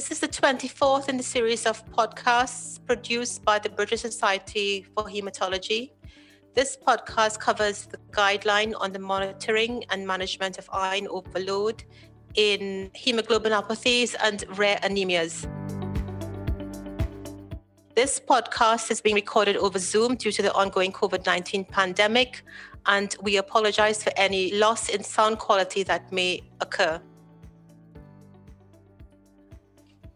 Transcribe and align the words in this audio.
This 0.00 0.12
is 0.12 0.20
the 0.20 0.28
24th 0.28 1.10
in 1.10 1.18
the 1.18 1.22
series 1.22 1.66
of 1.66 1.84
podcasts 1.92 2.80
produced 2.86 3.44
by 3.44 3.58
the 3.58 3.68
British 3.68 4.00
Society 4.00 4.86
for 4.94 5.04
Hematology. 5.04 5.90
This 6.54 6.74
podcast 6.74 7.38
covers 7.38 7.84
the 7.84 7.98
guideline 8.10 8.72
on 8.80 8.92
the 8.92 8.98
monitoring 8.98 9.84
and 9.90 10.06
management 10.06 10.56
of 10.56 10.70
iron 10.72 11.06
overload 11.08 11.84
in 12.34 12.90
hemoglobinopathies 12.96 14.16
and 14.24 14.42
rare 14.56 14.78
anemias. 14.78 15.46
This 17.94 18.18
podcast 18.18 18.90
is 18.90 19.02
being 19.02 19.16
recorded 19.16 19.58
over 19.58 19.78
Zoom 19.78 20.14
due 20.14 20.32
to 20.32 20.40
the 20.40 20.54
ongoing 20.54 20.92
COVID 20.92 21.26
19 21.26 21.66
pandemic, 21.66 22.42
and 22.86 23.14
we 23.20 23.36
apologize 23.36 24.02
for 24.02 24.12
any 24.16 24.54
loss 24.54 24.88
in 24.88 25.04
sound 25.04 25.38
quality 25.38 25.82
that 25.82 26.10
may 26.10 26.40
occur. 26.62 27.02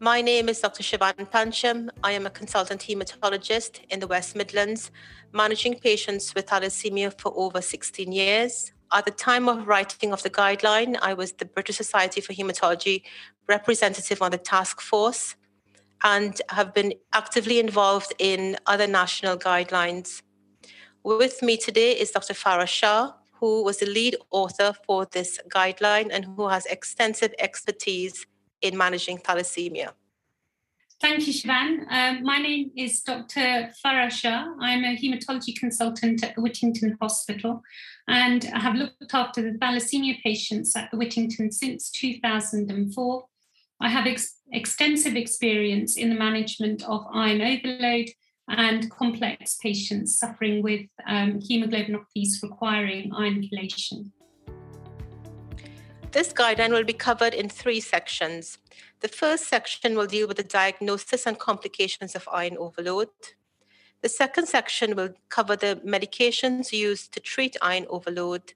My 0.01 0.21
name 0.21 0.49
is 0.49 0.61
Dr. 0.61 0.83
Shivan 0.83 1.31
Pancham. 1.31 1.89
I 2.03 2.13
am 2.13 2.27
a 2.27 2.31
consultant 2.31 2.81
hematologist 2.81 3.79
in 3.91 4.01
the 4.01 4.09
West 4.09 4.35
Midlands, 4.35 4.91
managing 5.33 5.79
patients 5.79 6.35
with 6.35 6.47
thalassemia 6.47 7.17
for 7.21 7.33
over 7.37 7.63
16 7.63 8.11
years. 8.11 8.73
At 8.93 9.05
the 9.05 9.13
time 9.13 9.49
of 9.49 9.69
writing 9.69 10.13
of 10.13 10.21
the 10.25 10.31
guideline, 10.31 10.99
I 11.01 11.15
was 11.15 11.33
the 11.33 11.45
British 11.45 11.77
Society 11.77 12.21
for 12.21 12.33
Hematology 12.33 13.03
representative 13.49 14.21
on 14.21 14.33
the 14.33 14.39
task 14.39 14.81
force 14.81 15.37
and 16.03 16.43
have 16.49 16.75
been 16.75 16.95
actively 17.13 17.61
involved 17.61 18.13
in 18.19 18.57
other 18.67 18.89
national 18.89 19.37
guidelines. 19.37 20.23
With 21.05 21.41
me 21.41 21.57
today 21.57 21.93
is 21.93 22.11
Dr. 22.11 22.35
Farah 22.35 22.67
Shah, 22.67 23.13
who 23.31 23.63
was 23.63 23.79
the 23.79 23.87
lead 23.87 24.17
author 24.33 24.75
for 24.87 25.07
this 25.07 25.39
guideline 25.49 26.09
and 26.11 26.25
who 26.25 26.49
has 26.49 26.67
extensive 26.67 27.33
expertise 27.39 28.27
in 28.61 28.77
managing 28.77 29.19
thalassemia. 29.19 29.93
Thank 31.01 31.27
you, 31.27 31.35
Shivan. 31.35 31.85
Um, 31.91 32.23
my 32.23 32.39
name 32.39 32.71
is 32.77 33.03
Dr. 33.03 33.71
Farah 33.85 34.11
Shah. 34.11 34.55
I'm 34.59 34.85
a 34.85 34.97
hematology 34.97 35.55
consultant 35.55 36.25
at 36.25 36.35
the 36.35 36.41
Whittington 36.41 36.97
Hospital 37.01 37.63
and 38.09 38.49
I 38.55 38.61
have 38.61 38.75
looked 38.75 39.13
after 39.13 39.43
the 39.43 39.59
thalassemia 39.59 40.23
patients 40.23 40.75
at 40.77 40.91
the 40.91 40.97
Whittington 40.97 41.53
since 41.53 41.91
2004. 41.91 43.25
I 43.81 43.89
have 43.91 44.07
ex- 44.07 44.41
extensive 44.53 45.17
experience 45.17 45.97
in 45.97 46.09
the 46.09 46.15
management 46.15 46.83
of 46.85 47.05
iron 47.13 47.43
overload 47.43 48.09
and 48.49 48.91
complex 48.91 49.57
patients 49.57 50.19
suffering 50.19 50.63
with 50.63 50.87
um, 51.07 51.41
hemoglobinopathies 51.41 52.43
requiring 52.43 53.13
iron 53.15 53.43
chelation. 53.43 54.11
This 56.15 56.33
guideline 56.33 56.71
will 56.71 56.85
be 56.85 56.93
covered 56.93 57.35
in 57.35 57.49
three 57.49 57.81
sections. 57.81 58.59
The 59.01 59.09
first 59.09 59.49
section 59.49 59.97
will 59.97 60.07
deal 60.07 60.29
with 60.29 60.37
the 60.37 60.45
diagnosis 60.45 61.27
and 61.27 61.37
complications 61.37 62.15
of 62.15 62.29
iron 62.31 62.57
overload. 62.57 63.09
The 64.01 64.09
second 64.09 64.47
section 64.47 64.95
will 64.95 65.09
cover 65.29 65.57
the 65.57 65.81
medications 65.85 66.71
used 66.71 67.11
to 67.15 67.21
treat 67.21 67.57
iron 67.61 67.87
overload. 67.91 68.55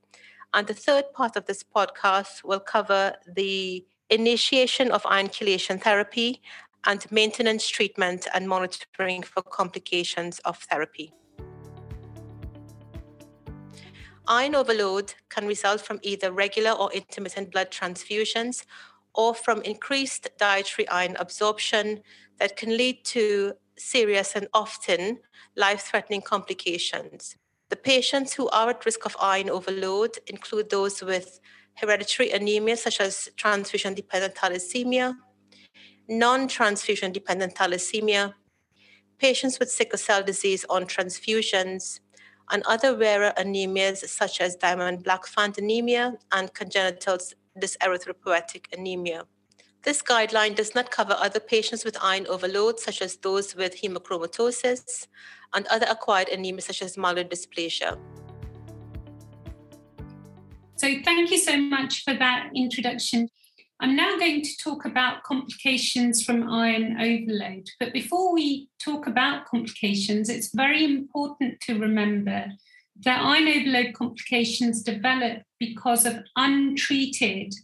And 0.55 0.69
the 0.69 0.73
third 0.73 1.13
part 1.13 1.35
of 1.35 1.47
this 1.47 1.65
podcast 1.65 2.45
will 2.45 2.61
cover 2.61 3.15
the 3.27 3.85
initiation 4.09 4.93
of 4.93 5.05
iron 5.05 5.27
chelation 5.27 5.83
therapy 5.83 6.41
and 6.85 7.11
maintenance 7.11 7.69
treatment 7.69 8.29
and 8.33 8.49
monitoring 8.49 9.25
for 9.25 9.43
complications 9.43 10.39
of 10.45 10.59
therapy. 10.59 11.13
Iron 14.31 14.55
overload 14.55 15.15
can 15.31 15.47
result 15.47 15.81
from 15.81 16.01
either 16.03 16.31
regular 16.31 16.73
or 16.73 16.93
intermittent 16.93 17.51
blood 17.51 17.71
transfusions 17.71 18.67
or 19.15 19.35
from 19.35 19.63
increased 19.63 20.29
dietary 20.39 20.87
iron 20.89 21.17
absorption 21.19 22.03
that 22.39 22.55
can 22.55 22.77
lead 22.77 23.05
to 23.07 23.55
serious 23.79 24.37
and 24.37 24.47
often 24.53 25.21
life 25.57 25.81
threatening 25.81 26.21
complications. 26.21 27.37
The 27.71 27.77
patients 27.77 28.35
who 28.35 28.51
are 28.51 28.69
at 28.69 28.85
risk 28.85 29.07
of 29.07 29.17
iron 29.19 29.49
overload 29.49 30.19
include 30.27 30.69
those 30.69 31.03
with 31.03 31.41
hereditary 31.77 32.31
anemia, 32.31 32.77
such 32.77 33.01
as 33.01 33.31
transfusion 33.37 33.95
dependent 33.95 34.35
thalassemia, 34.35 35.15
non 36.07 36.49
transfusion 36.49 37.13
dependent 37.13 37.55
thalassemia, 37.55 38.35
patients 39.19 39.59
with 39.59 39.71
sickle 39.71 39.99
cell 39.99 40.23
disease 40.23 40.67
on 40.69 40.85
transfusions, 40.85 42.01
and 42.51 42.63
other 42.67 42.97
rarer 42.97 43.33
anemias 43.39 44.07
such 44.09 44.41
as 44.41 44.57
Diamond-Blackfan 44.57 45.59
anemia 45.59 46.15
and 46.33 46.53
congenital 46.55 47.19
dyserythropoietic 47.59 48.73
anemia. 48.73 49.25
This 49.83 50.03
guideline 50.03 50.55
does 50.55 50.75
not 50.75 50.91
cover 50.91 51.17
other 51.19 51.41
patients 51.41 51.85
with 51.85 51.97
iron 52.03 52.27
overload, 52.27 52.81
such 52.81 53.01
as 53.01 53.17
those 53.17 53.55
with 53.55 53.81
hemochromatosis 53.81 55.07
and 55.55 55.67
other 55.69 55.87
acquired 55.89 56.29
anemias, 56.29 56.63
such 56.63 56.83
as 56.83 56.97
myelodysplasia. 56.97 57.99
So, 60.77 60.95
thank 61.05 61.31
you 61.31 61.39
so 61.39 61.57
much 61.57 62.05
for 62.05 62.15
that 62.15 62.51
introduction. 62.55 63.29
I'm 63.81 63.95
now 63.95 64.19
going 64.19 64.43
to 64.43 64.57
talk 64.57 64.85
about 64.85 65.23
complications 65.23 66.25
from 66.25 66.51
iron 66.51 67.01
overload. 67.01 67.69
But 67.79 67.93
before 67.93 68.35
we 68.35 68.69
talk 68.83 69.07
about 69.07 69.47
complications, 69.47 70.29
it's 70.29 70.53
very 70.53 70.85
important 70.85 71.61
to 71.63 71.79
remember 71.79 72.47
that 73.05 73.23
iron 73.23 73.47
overload 73.47 73.95
complications 73.95 74.83
develop 74.83 75.43
because 75.61 76.07
of 76.07 76.25
untreated 76.35 77.55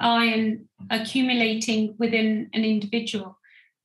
iron 0.00 0.68
accumulating 0.90 1.94
within 1.98 2.50
an 2.52 2.64
individual. 2.64 3.38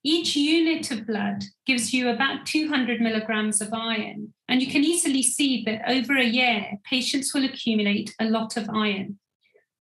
Each 0.04 0.36
unit 0.36 0.92
of 0.92 1.08
blood 1.08 1.44
gives 1.66 1.94
you 1.94 2.10
about 2.10 2.46
200 2.46 3.00
milligrams 3.00 3.62
of 3.62 3.74
iron. 3.74 4.34
And 4.50 4.62
you 4.62 4.70
can 4.70 4.84
easily 4.84 5.24
see 5.24 5.64
that 5.64 5.90
over 5.90 6.18
a 6.18 6.26
year, 6.26 6.80
patients 6.84 7.34
will 7.34 7.46
accumulate 7.46 8.14
a 8.20 8.26
lot 8.26 8.58
of 8.58 8.70
iron. 8.70 9.20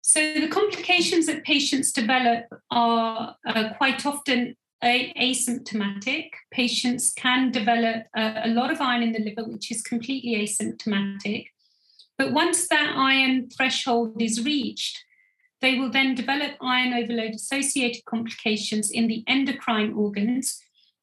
So 0.08 0.32
the 0.32 0.48
complications 0.48 1.26
that 1.26 1.44
patients 1.44 1.92
develop 1.92 2.46
are 2.70 3.36
uh, 3.46 3.74
quite 3.76 4.06
often 4.06 4.56
a- 4.82 5.12
asymptomatic. 5.20 6.30
Patients 6.50 7.12
can 7.12 7.50
develop 7.50 8.06
a, 8.16 8.44
a 8.44 8.48
lot 8.48 8.72
of 8.72 8.80
iron 8.80 9.02
in 9.02 9.12
the 9.12 9.18
liver, 9.18 9.44
which 9.46 9.70
is 9.70 9.82
completely 9.82 10.34
asymptomatic. 10.36 11.48
But 12.16 12.32
once 12.32 12.68
that 12.68 12.94
iron 12.96 13.50
threshold 13.50 14.22
is 14.22 14.42
reached, 14.42 14.98
they 15.60 15.78
will 15.78 15.90
then 15.90 16.14
develop 16.14 16.52
iron 16.62 16.94
overload 16.94 17.34
associated 17.34 18.06
complications 18.06 18.90
in 18.90 19.08
the 19.08 19.22
endocrine 19.26 19.92
organs. 19.92 20.58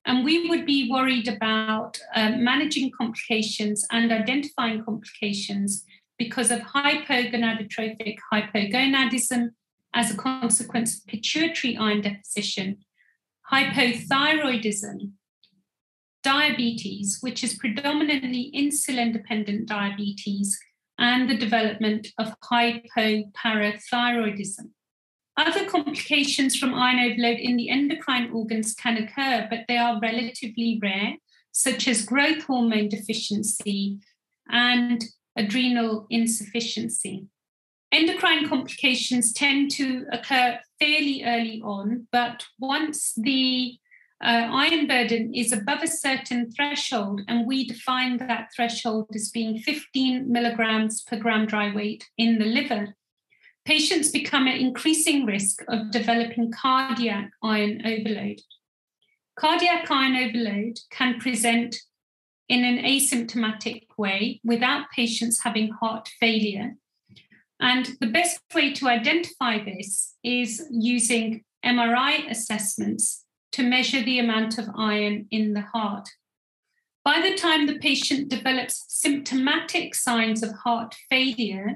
And 0.08 0.26
we 0.26 0.50
would 0.50 0.66
be 0.66 0.90
worried 0.90 1.28
about 1.28 2.00
uh, 2.16 2.32
managing 2.32 2.90
complications 2.98 3.86
and 3.92 4.12
identifying 4.12 4.84
complications 4.84 5.86
because 6.18 6.50
of 6.52 6.62
hypogonadotrophic 6.62 8.18
hypogonadism 8.32 9.50
as 9.94 10.12
a 10.12 10.18
consequence 10.18 10.98
of 10.98 11.06
pituitary 11.08 11.76
iron 11.78 12.02
deposition, 12.02 12.78
hypothyroidism, 13.52 15.12
diabetes, 16.24 17.20
which 17.22 17.44
is 17.44 17.56
predominantly 17.56 18.52
insulin 18.56 19.12
dependent 19.14 19.68
diabetes, 19.68 20.58
and 20.98 21.30
the 21.30 21.38
development 21.38 22.08
of 22.18 22.34
hypoparathyroidism. 22.42 24.72
Other 25.38 25.70
complications 25.70 26.56
from 26.56 26.74
iron 26.74 27.00
overload 27.00 27.40
in 27.40 27.58
the 27.58 27.70
endocrine 27.70 28.32
organs 28.32 28.74
can 28.74 28.98
occur, 28.98 29.48
but 29.50 29.66
they 29.68 29.78
are 29.78 30.00
relatively 30.00 30.80
rare, 30.82 31.18
such 31.52 31.88
as 31.88 32.06
growth 32.06 32.44
hormone 32.44 32.90
deficiency 32.90 34.00
and 34.50 35.04
adrenal 35.36 36.08
insufficiency. 36.10 37.28
Endocrine 37.92 38.48
complications 38.50 39.32
tend 39.32 39.72
to 39.72 40.06
occur 40.12 40.60
fairly 40.80 41.24
early 41.24 41.62
on, 41.64 42.08
but 42.12 42.46
once 42.60 43.14
the 43.16 43.78
uh, 44.24 44.50
iron 44.52 44.88
burden 44.88 45.34
is 45.34 45.52
above 45.52 45.84
a 45.84 45.88
certain 45.88 46.52
threshold, 46.52 47.22
and 47.28 47.46
we 47.46 47.68
define 47.68 48.18
that 48.18 48.50
threshold 48.56 49.08
as 49.14 49.30
being 49.30 49.60
15 49.60 50.32
milligrams 50.32 51.02
per 51.04 51.18
gram 51.18 51.46
dry 51.46 51.74
weight 51.74 52.10
in 52.18 52.40
the 52.40 52.46
liver, 52.46 52.96
patients 53.66 54.12
become 54.12 54.48
at 54.48 54.60
increasing 54.60 55.26
risk 55.26 55.64
of 55.68 55.92
developing 55.92 56.52
cardiac 56.52 57.32
iron 57.44 57.82
overload. 57.86 58.40
Cardiac 59.38 59.90
iron 59.92 60.16
overload 60.16 60.80
can 60.92 61.20
present 61.20 61.76
in 62.48 62.64
an 62.64 62.84
asymptomatic 62.84 63.88
way 63.98 64.40
without 64.44 64.90
patients 64.96 65.44
having 65.44 65.72
heart 65.72 66.10
failure. 66.20 66.76
And 67.60 67.96
the 68.00 68.08
best 68.08 68.40
way 68.54 68.74
to 68.74 68.88
identify 68.88 69.64
this 69.64 70.16
is 70.24 70.66
using 70.70 71.44
MRI 71.66 72.30
assessments 72.30 73.26
to 73.54 73.64
measure 73.64 74.04
the 74.04 74.20
amount 74.20 74.58
of 74.58 74.70
iron 74.78 75.28
in 75.32 75.54
the 75.54 75.62
heart. 75.62 76.10
By 77.04 77.22
the 77.22 77.36
time 77.36 77.68
the 77.68 77.80
patient 77.80 78.30
develops 78.30 78.86
symptomatic 78.90 79.96
signs 79.96 80.44
of 80.44 80.52
heart 80.64 80.96
failure, 81.10 81.76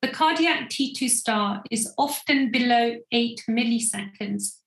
the 0.00 0.08
cardiac 0.08 0.70
T2 0.70 1.08
star 1.08 1.62
is 1.70 1.92
often 1.98 2.52
below 2.52 2.96
8 3.10 3.42
milliseconds. 3.50 4.58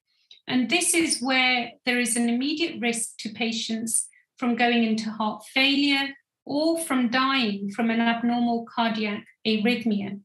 And 0.47 0.69
this 0.69 0.93
is 0.93 1.21
where 1.21 1.71
there 1.85 1.99
is 1.99 2.17
an 2.17 2.27
immediate 2.27 2.81
risk 2.81 3.17
to 3.19 3.29
patients 3.29 4.09
from 4.41 4.55
going 4.55 4.83
into 4.83 5.11
heart 5.11 5.43
failure 5.53 6.07
or 6.45 6.79
from 6.79 7.11
dying 7.11 7.69
from 7.75 7.91
an 7.91 8.01
abnormal 8.01 8.65
cardiac 8.65 9.23
arrhythmia. 9.45 10.19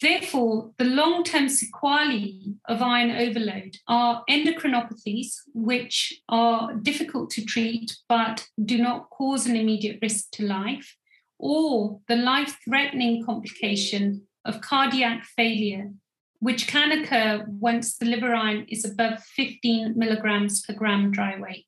Therefore, 0.00 0.72
the 0.76 0.84
long 0.84 1.22
term 1.22 1.48
sequelae 1.48 2.56
of 2.68 2.82
iron 2.82 3.12
overload 3.12 3.76
are 3.86 4.24
endocrinopathies, 4.28 5.28
which 5.54 6.20
are 6.28 6.74
difficult 6.74 7.30
to 7.30 7.44
treat 7.44 7.96
but 8.08 8.48
do 8.64 8.78
not 8.78 9.08
cause 9.10 9.46
an 9.46 9.54
immediate 9.54 10.00
risk 10.02 10.32
to 10.32 10.44
life, 10.44 10.96
or 11.38 12.00
the 12.08 12.16
life 12.16 12.58
threatening 12.64 13.24
complication 13.24 14.22
of 14.44 14.60
cardiac 14.60 15.24
failure, 15.36 15.92
which 16.40 16.66
can 16.66 16.90
occur 16.90 17.44
once 17.48 17.96
the 17.96 18.06
liver 18.06 18.34
iron 18.34 18.66
is 18.68 18.84
above 18.84 19.22
15 19.22 19.94
milligrams 19.96 20.62
per 20.62 20.74
gram 20.74 21.12
dry 21.12 21.38
weight. 21.38 21.66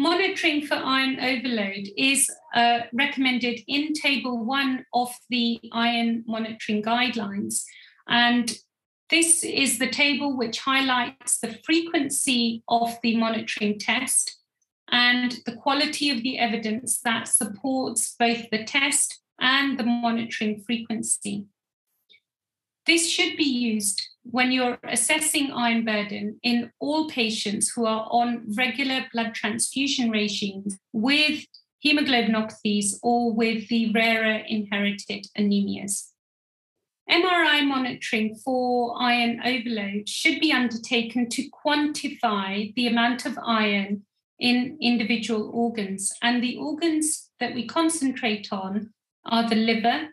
Monitoring 0.00 0.64
for 0.64 0.76
iron 0.76 1.18
overload 1.18 1.88
is 1.96 2.30
uh, 2.54 2.82
recommended 2.92 3.58
in 3.66 3.92
Table 3.94 4.44
1 4.44 4.86
of 4.94 5.10
the 5.28 5.60
iron 5.72 6.22
monitoring 6.24 6.84
guidelines. 6.84 7.64
And 8.08 8.56
this 9.10 9.42
is 9.42 9.80
the 9.80 9.90
table 9.90 10.36
which 10.36 10.60
highlights 10.60 11.40
the 11.40 11.58
frequency 11.64 12.62
of 12.68 12.96
the 13.02 13.16
monitoring 13.16 13.76
test 13.80 14.36
and 14.88 15.40
the 15.46 15.56
quality 15.56 16.10
of 16.10 16.22
the 16.22 16.38
evidence 16.38 17.00
that 17.00 17.26
supports 17.26 18.14
both 18.16 18.48
the 18.50 18.62
test 18.62 19.20
and 19.40 19.80
the 19.80 19.84
monitoring 19.84 20.62
frequency. 20.62 21.46
This 22.86 23.10
should 23.10 23.36
be 23.36 23.42
used 23.42 24.00
when 24.30 24.52
you're 24.52 24.78
assessing 24.84 25.50
iron 25.52 25.84
burden 25.84 26.38
in 26.42 26.70
all 26.80 27.08
patients 27.08 27.70
who 27.70 27.86
are 27.86 28.06
on 28.10 28.44
regular 28.56 29.06
blood 29.12 29.34
transfusion 29.34 30.10
regimes 30.10 30.76
with 30.92 31.44
hemoglobinopathies 31.84 32.96
or 33.02 33.32
with 33.32 33.68
the 33.68 33.90
rarer 33.92 34.42
inherited 34.46 35.26
anemias. 35.36 36.08
MRI 37.10 37.66
monitoring 37.66 38.34
for 38.34 39.00
iron 39.00 39.40
overload 39.42 40.08
should 40.08 40.40
be 40.40 40.52
undertaken 40.52 41.30
to 41.30 41.48
quantify 41.64 42.74
the 42.74 42.86
amount 42.86 43.24
of 43.24 43.38
iron 43.42 44.02
in 44.38 44.76
individual 44.80 45.50
organs. 45.54 46.12
And 46.20 46.42
the 46.42 46.56
organs 46.58 47.30
that 47.40 47.54
we 47.54 47.66
concentrate 47.66 48.48
on 48.52 48.92
are 49.24 49.48
the 49.48 49.56
liver 49.56 50.08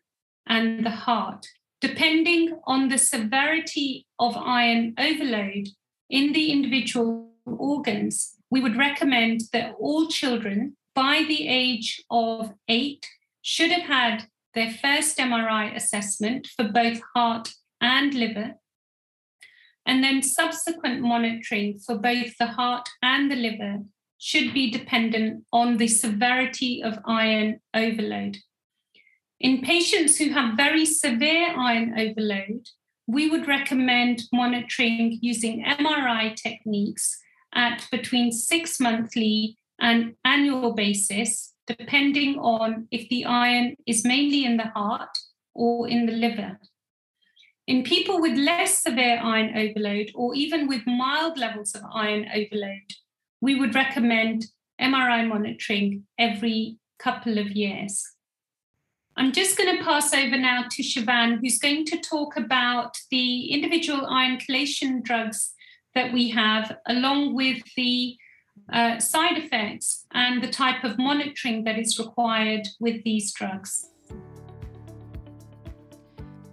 and 0.47 0.85
the 0.85 0.91
heart 0.91 1.47
depending 1.81 2.59
on 2.65 2.89
the 2.89 2.97
severity 2.97 4.05
of 4.19 4.37
iron 4.37 4.93
overload 4.97 5.67
in 6.09 6.33
the 6.33 6.51
individual 6.51 7.31
organs, 7.45 8.35
we 8.49 8.61
would 8.61 8.77
recommend 8.77 9.41
that 9.53 9.75
all 9.79 10.07
children 10.07 10.77
by 10.93 11.23
the 11.27 11.47
age 11.47 12.03
of 12.09 12.53
eight 12.67 13.05
should 13.41 13.71
have 13.71 13.83
had 13.83 14.27
their 14.53 14.71
first 14.71 15.17
MRI 15.17 15.75
assessment 15.75 16.47
for 16.55 16.63
both 16.69 17.01
heart 17.13 17.53
and 17.81 18.13
liver, 18.13 18.55
and 19.85 20.03
then 20.03 20.23
subsequent 20.23 21.01
monitoring 21.01 21.77
for 21.77 21.97
both 21.97 22.37
the 22.37 22.47
heart 22.47 22.87
and 23.03 23.29
the 23.29 23.35
liver 23.35 23.79
should 24.17 24.53
be 24.53 24.71
dependent 24.71 25.43
on 25.51 25.77
the 25.77 25.87
severity 25.87 26.81
of 26.81 26.97
iron 27.05 27.59
overload. 27.73 28.37
In 29.45 29.61
patients 29.61 30.17
who 30.17 30.31
have 30.31 30.57
very 30.57 30.87
severe 30.87 31.53
iron 31.55 31.93
overload, 31.99 32.67
we 33.05 33.29
would 33.29 33.47
recommend 33.47 34.23
monitoring 34.33 35.19
using 35.21 35.63
MRI 35.63 36.35
techniques 36.35 37.21
at 37.53 37.87
between 37.91 38.31
six 38.31 38.79
monthly 38.79 39.55
and 39.79 40.15
annual 40.25 40.73
basis, 40.73 41.53
depending 41.67 42.39
on 42.39 42.87
if 42.89 43.07
the 43.09 43.25
iron 43.25 43.75
is 43.85 44.03
mainly 44.03 44.45
in 44.45 44.57
the 44.57 44.71
heart 44.73 45.15
or 45.53 45.87
in 45.87 46.07
the 46.07 46.13
liver. 46.13 46.57
In 47.67 47.83
people 47.83 48.19
with 48.19 48.39
less 48.39 48.81
severe 48.81 49.19
iron 49.21 49.55
overload 49.55 50.09
or 50.15 50.33
even 50.33 50.67
with 50.67 50.87
mild 50.87 51.37
levels 51.37 51.75
of 51.75 51.83
iron 51.93 52.25
overload, 52.33 52.89
we 53.41 53.53
would 53.53 53.75
recommend 53.75 54.47
MRI 54.81 55.27
monitoring 55.27 56.07
every 56.17 56.79
couple 56.97 57.37
of 57.37 57.51
years. 57.51 58.14
I'm 59.17 59.31
just 59.31 59.57
going 59.57 59.77
to 59.77 59.83
pass 59.83 60.13
over 60.13 60.37
now 60.37 60.65
to 60.69 60.83
Shivan, 60.83 61.39
who's 61.39 61.57
going 61.57 61.85
to 61.85 61.97
talk 61.99 62.35
about 62.35 62.97
the 63.11 63.45
individual 63.45 64.05
iron 64.07 64.37
chelation 64.37 65.01
drugs 65.01 65.53
that 65.93 66.11
we 66.11 66.29
have, 66.31 66.77
along 66.87 67.33
with 67.33 67.63
the 67.77 68.17
uh, 68.73 68.99
side 68.99 69.37
effects 69.37 70.05
and 70.13 70.43
the 70.43 70.49
type 70.49 70.83
of 70.83 70.97
monitoring 70.97 71.63
that 71.63 71.79
is 71.79 71.97
required 71.97 72.67
with 72.81 73.05
these 73.05 73.31
drugs. 73.31 73.89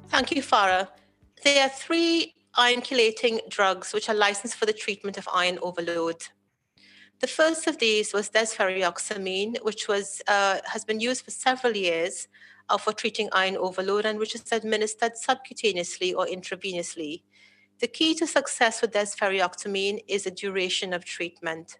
Thank 0.08 0.30
you, 0.30 0.42
Farah. 0.42 0.86
There 1.42 1.64
are 1.64 1.68
three 1.68 2.34
iron 2.54 2.82
chelating 2.82 3.40
drugs 3.48 3.92
which 3.92 4.08
are 4.08 4.14
licensed 4.14 4.54
for 4.54 4.66
the 4.66 4.72
treatment 4.72 5.18
of 5.18 5.28
iron 5.34 5.58
overload. 5.62 6.28
The 7.18 7.26
first 7.26 7.66
of 7.66 7.78
these 7.78 8.12
was 8.12 8.30
desferrioxamine, 8.30 9.64
which 9.64 9.88
was 9.88 10.22
uh, 10.28 10.58
has 10.66 10.84
been 10.84 11.00
used 11.00 11.24
for 11.24 11.32
several 11.32 11.76
years 11.76 12.28
for 12.78 12.92
treating 12.92 13.28
iron 13.32 13.56
overload 13.56 14.06
and 14.06 14.18
which 14.18 14.34
is 14.34 14.44
administered 14.52 15.12
subcutaneously 15.14 16.14
or 16.14 16.26
intravenously. 16.26 17.22
The 17.80 17.88
key 17.88 18.14
to 18.14 18.26
success 18.26 18.80
with 18.80 18.92
desferrioxamine 18.92 20.04
is 20.06 20.24
the 20.24 20.30
duration 20.30 20.92
of 20.92 21.04
treatment. 21.04 21.78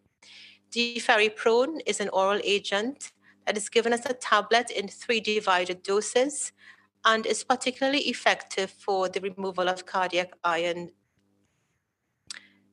Deferiprone 0.71 1.81
is 1.87 2.01
an 2.01 2.09
oral 2.09 2.41
agent 2.43 3.13
that 3.47 3.57
is 3.57 3.69
given 3.69 3.93
as 3.93 4.07
a 4.07 4.15
tablet 4.15 4.71
in 4.71 4.89
three 4.89 5.21
divided 5.21 5.83
doses 5.83 6.53
and 7.05 7.27
is 7.27 7.45
particularly 7.45 8.01
effective 8.01 8.71
for 8.71 9.09
the 9.09 9.21
removal 9.21 9.69
of 9.69 9.87
cardiac 9.87 10.33
iron. 10.45 10.91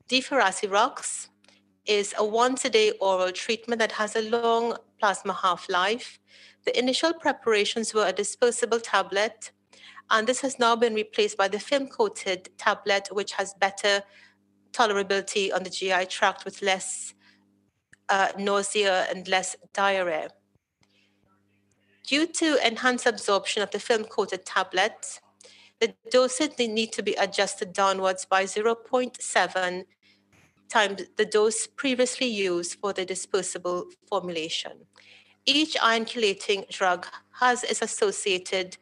Deferasirox 0.07 1.27
is 1.85 2.13
a 2.17 2.25
once 2.25 2.65
a 2.65 2.69
day 2.69 2.91
oral 2.99 3.31
treatment 3.31 3.79
that 3.79 3.91
has 3.93 4.15
a 4.15 4.29
long 4.29 4.75
plasma 4.99 5.33
half 5.33 5.69
life 5.69 6.19
the 6.65 6.77
initial 6.77 7.13
preparations 7.13 7.93
were 7.93 8.07
a 8.07 8.13
dispersible 8.13 8.81
tablet, 8.83 9.51
and 10.09 10.27
this 10.27 10.41
has 10.41 10.59
now 10.59 10.75
been 10.75 10.93
replaced 10.93 11.37
by 11.37 11.47
the 11.47 11.59
film 11.59 11.87
coated 11.87 12.49
tablet, 12.57 13.09
which 13.11 13.33
has 13.33 13.53
better 13.55 14.03
tolerability 14.71 15.53
on 15.53 15.63
the 15.63 15.69
GI 15.69 16.05
tract 16.07 16.45
with 16.45 16.61
less 16.61 17.13
uh, 18.09 18.29
nausea 18.37 19.07
and 19.09 19.27
less 19.27 19.55
diarrhea. 19.73 20.29
Due 22.05 22.25
to 22.25 22.65
enhanced 22.65 23.05
absorption 23.05 23.61
of 23.61 23.71
the 23.71 23.79
film 23.79 24.03
coated 24.03 24.45
tablet, 24.45 25.21
the 25.79 25.93
dosage 26.11 26.57
need 26.57 26.91
to 26.91 27.03
be 27.03 27.13
adjusted 27.13 27.71
downwards 27.71 28.25
by 28.25 28.43
0.7 28.43 29.85
times 30.69 31.03
the 31.17 31.25
dose 31.25 31.67
previously 31.67 32.27
used 32.27 32.79
for 32.79 32.93
the 32.93 33.05
dispersible 33.05 33.85
formulation. 34.07 34.73
Each 35.45 35.75
iron 35.81 36.05
chelating 36.05 36.69
drug 36.69 37.07
has 37.39 37.63
its 37.63 37.81
associated 37.81 38.77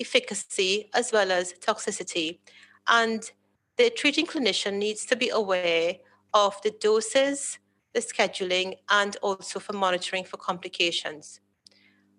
efficacy 0.00 0.90
as 0.94 1.12
well 1.12 1.30
as 1.30 1.54
toxicity. 1.54 2.38
And 2.88 3.30
the 3.76 3.90
treating 3.90 4.26
clinician 4.26 4.74
needs 4.78 5.04
to 5.06 5.16
be 5.16 5.28
aware 5.28 5.96
of 6.32 6.60
the 6.62 6.70
doses, 6.70 7.58
the 7.92 8.00
scheduling, 8.00 8.76
and 8.90 9.16
also 9.22 9.58
for 9.58 9.72
monitoring 9.72 10.24
for 10.24 10.36
complications. 10.36 11.40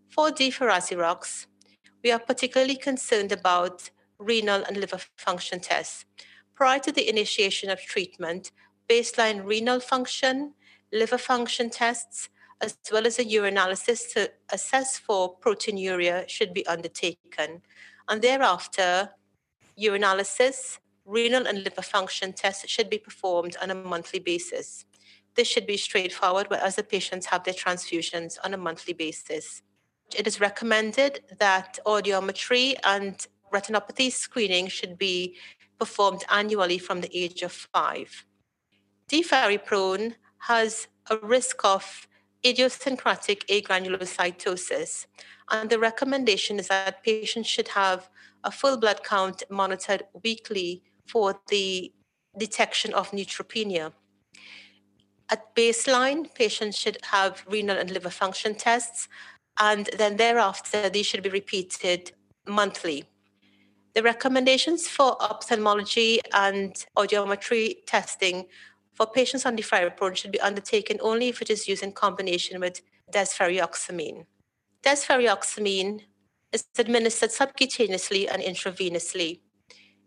For 0.09 0.29
deferasirox, 0.29 1.47
we 2.03 2.12
are 2.12 2.19
particularly 2.19 2.75
concerned 2.75 3.31
about 3.31 3.89
renal 4.19 4.63
and 4.67 4.77
liver 4.77 5.00
function 5.17 5.59
tests. 5.59 6.05
Prior 6.55 6.79
to 6.79 6.91
the 6.91 7.07
initiation 7.07 7.69
of 7.69 7.79
treatment, 7.81 8.51
baseline 8.89 9.46
renal 9.46 9.79
function, 9.79 10.53
liver 10.91 11.17
function 11.17 11.70
tests, 11.70 12.29
as 12.62 12.77
well 12.91 13.06
as 13.06 13.20
a 13.20 13.25
urinalysis 13.25 14.13
to 14.13 14.32
assess 14.51 14.98
for 14.98 15.38
proteinuria 15.38 16.27
should 16.27 16.53
be 16.53 16.65
undertaken. 16.65 17.62
And 18.08 18.22
thereafter, 18.22 19.12
urinalysis, 19.79 20.79
renal 21.06 21.48
and 21.48 21.63
liver 21.63 21.82
function 21.82 22.34
tests 22.34 22.70
should 22.70 22.89
be 22.89 22.98
performed 22.98 23.56
on 23.62 23.72
a 23.72 23.75
monthly 23.75 24.20
basis. 24.20 24.86
This 25.36 25.48
should 25.48 25.67
be 25.67 25.77
straightforward, 25.77 26.48
whereas 26.50 26.75
the 26.75 26.84
patients 26.84 27.27
have 27.27 27.44
their 27.44 27.53
transfusions 27.53 28.38
on 28.44 28.53
a 28.53 28.58
monthly 28.58 28.94
basis. 28.94 29.62
It 30.15 30.25
is 30.25 30.39
recommended 30.39 31.20
that 31.38 31.79
audiometry 31.86 32.75
and 32.84 33.25
retinopathy 33.53 34.12
screening 34.12 34.67
should 34.67 34.98
be 34.98 35.36
performed 35.79 36.24
annually 36.32 36.77
from 36.77 37.01
the 37.01 37.15
age 37.15 37.44
of 37.44 37.51
five. 37.51 38.25
Deferiprone 39.09 40.15
has 40.39 40.87
a 41.09 41.17
risk 41.17 41.63
of 41.63 42.07
idiosyncratic 42.45 43.47
agranulocytosis. 43.47 45.05
And 45.49 45.69
the 45.69 45.79
recommendation 45.79 46.59
is 46.59 46.67
that 46.67 47.03
patients 47.03 47.47
should 47.47 47.69
have 47.69 48.09
a 48.43 48.51
full 48.51 48.77
blood 48.77 49.03
count 49.03 49.43
monitored 49.49 50.03
weekly 50.23 50.83
for 51.07 51.39
the 51.47 51.91
detection 52.37 52.93
of 52.93 53.11
neutropenia. 53.11 53.93
At 55.29 55.55
baseline, 55.55 56.33
patients 56.35 56.77
should 56.77 56.97
have 57.03 57.43
renal 57.49 57.77
and 57.77 57.89
liver 57.89 58.09
function 58.09 58.55
tests, 58.55 59.07
and 59.59 59.89
then 59.97 60.17
thereafter, 60.17 60.89
these 60.89 61.05
should 61.05 61.23
be 61.23 61.29
repeated 61.29 62.11
monthly. 62.45 63.05
The 63.95 64.03
recommendations 64.03 64.87
for 64.87 65.21
ophthalmology 65.21 66.19
and 66.33 66.85
audiometry 66.97 67.77
testing 67.87 68.45
for 68.98 69.06
patients 69.06 69.46
on 69.46 69.56
deferiprone 69.56 70.16
should 70.16 70.32
be 70.32 70.42
undertaken 70.42 70.98
only 71.01 71.27
if 71.27 71.39
it 71.39 71.51
is 71.51 71.68
used 71.68 71.84
in 71.84 71.92
combination 71.92 72.60
with 72.60 72.82
desferrioxamine. 73.13 74.25
Desferrioxamine 74.82 76.01
is 76.51 76.66
administered 76.80 77.30
subcutaneously 77.30 78.27
and 78.32 78.42
intravenously. 78.42 79.42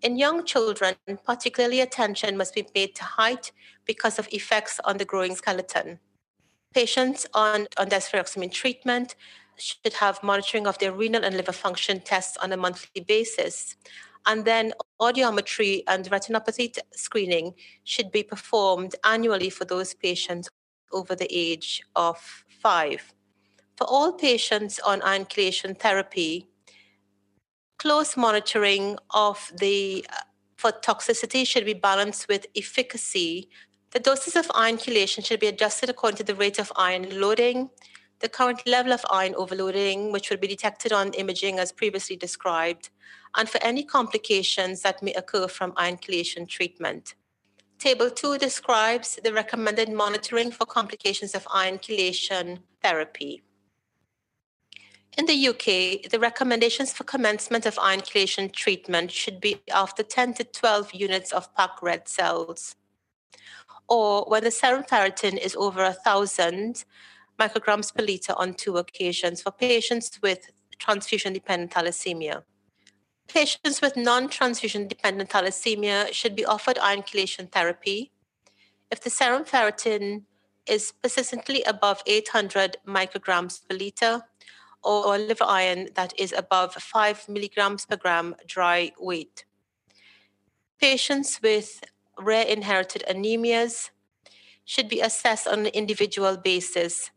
In 0.02 0.18
young 0.18 0.44
children, 0.44 0.96
particularly 1.24 1.80
attention 1.80 2.36
must 2.36 2.52
be 2.52 2.64
paid 2.64 2.96
to 2.96 3.04
height 3.04 3.52
because 3.84 4.18
of 4.18 4.28
effects 4.32 4.80
on 4.84 4.96
the 4.96 5.04
growing 5.04 5.36
skeleton. 5.36 6.00
Patients 6.74 7.26
on, 7.32 7.68
on 7.78 7.88
desferrioxamine 7.90 8.52
treatment 8.52 9.14
should 9.56 9.92
have 10.00 10.20
monitoring 10.24 10.66
of 10.66 10.78
their 10.78 10.92
renal 10.92 11.24
and 11.24 11.36
liver 11.36 11.52
function 11.52 12.00
tests 12.00 12.36
on 12.38 12.50
a 12.52 12.56
monthly 12.56 13.02
basis. 13.02 13.76
And 14.26 14.44
then 14.44 14.72
audiometry 15.00 15.82
and 15.86 16.04
retinopathy 16.10 16.74
t- 16.74 16.80
screening 16.92 17.54
should 17.84 18.10
be 18.12 18.22
performed 18.22 18.94
annually 19.04 19.50
for 19.50 19.64
those 19.64 19.94
patients 19.94 20.48
over 20.92 21.14
the 21.14 21.28
age 21.30 21.82
of 21.96 22.44
five. 22.60 23.14
For 23.76 23.84
all 23.84 24.12
patients 24.12 24.78
on 24.80 25.00
iron 25.02 25.24
chelation 25.24 25.78
therapy, 25.78 26.48
close 27.78 28.16
monitoring 28.16 28.98
of 29.14 29.50
the 29.58 30.04
uh, 30.10 30.16
for 30.56 30.70
toxicity 30.70 31.46
should 31.46 31.64
be 31.64 31.72
balanced 31.72 32.28
with 32.28 32.46
efficacy. 32.54 33.48
The 33.92 33.98
doses 33.98 34.36
of 34.36 34.50
iron 34.54 34.76
chelation 34.76 35.24
should 35.24 35.40
be 35.40 35.46
adjusted 35.46 35.88
according 35.88 36.18
to 36.18 36.24
the 36.24 36.34
rate 36.34 36.58
of 36.58 36.70
iron 36.76 37.18
loading, 37.18 37.70
the 38.20 38.28
current 38.28 38.66
level 38.66 38.92
of 38.92 39.04
iron 39.10 39.34
overloading, 39.34 40.12
which 40.12 40.30
will 40.30 40.36
be 40.36 40.46
detected 40.46 40.92
on 40.92 41.12
imaging 41.14 41.58
as 41.58 41.72
previously 41.72 42.16
described, 42.16 42.90
and 43.36 43.48
for 43.48 43.62
any 43.62 43.82
complications 43.82 44.82
that 44.82 45.02
may 45.02 45.12
occur 45.14 45.48
from 45.48 45.72
iron 45.76 45.96
chelation 45.96 46.48
treatment. 46.48 47.14
Table 47.78 48.10
2 48.10 48.36
describes 48.36 49.18
the 49.24 49.32
recommended 49.32 49.90
monitoring 49.90 50.50
for 50.50 50.66
complications 50.66 51.34
of 51.34 51.48
iron 51.50 51.78
chelation 51.78 52.58
therapy. 52.82 53.42
In 55.16 55.26
the 55.26 55.48
UK, 55.48 56.10
the 56.10 56.18
recommendations 56.20 56.92
for 56.92 57.04
commencement 57.04 57.66
of 57.66 57.78
iron 57.78 58.00
chelation 58.00 58.52
treatment 58.52 59.10
should 59.10 59.40
be 59.40 59.62
after 59.72 60.02
10 60.02 60.34
to 60.34 60.44
12 60.44 60.94
units 60.94 61.32
of 61.32 61.54
packed 61.54 61.82
red 61.82 62.06
cells, 62.06 62.76
or 63.88 64.24
when 64.28 64.44
the 64.44 64.50
serum 64.50 64.84
ferritin 64.84 65.36
is 65.38 65.56
over 65.56 65.82
1,000 65.82 66.84
micrograms 67.40 67.94
per 67.94 68.02
liter 68.02 68.34
on 68.36 68.54
two 68.54 68.76
occasions 68.76 69.42
for 69.42 69.50
patients 69.50 70.18
with 70.22 70.50
transfusion 70.78 71.32
dependent 71.32 71.72
thalassemia. 71.72 72.42
Patients 73.28 73.80
with 73.80 73.96
non 73.96 74.28
transfusion 74.28 74.86
dependent 74.86 75.30
thalassemia 75.30 76.12
should 76.12 76.36
be 76.36 76.44
offered 76.44 76.78
iron 76.78 77.02
chelation 77.02 77.50
therapy. 77.50 78.12
If 78.90 79.00
the 79.00 79.10
serum 79.10 79.44
ferritin 79.44 80.24
is 80.66 80.92
persistently 81.02 81.62
above 81.64 82.02
800 82.06 82.76
micrograms 82.86 83.60
per 83.68 83.76
liter, 83.76 84.22
or 84.82 85.18
liver 85.18 85.44
iron 85.44 85.88
that 85.94 86.12
is 86.18 86.32
above 86.32 86.74
5 86.74 87.28
milligrams 87.28 87.86
per 87.86 87.96
gram 87.96 88.34
dry 88.46 88.92
weight. 88.98 89.44
Patients 90.80 91.40
with 91.42 91.84
rare 92.18 92.46
inherited 92.46 93.04
anemias 93.08 93.90
should 94.64 94.88
be 94.88 95.00
assessed 95.00 95.46
on 95.46 95.60
an 95.60 95.66
individual 95.66 96.36
basis, 96.36 97.10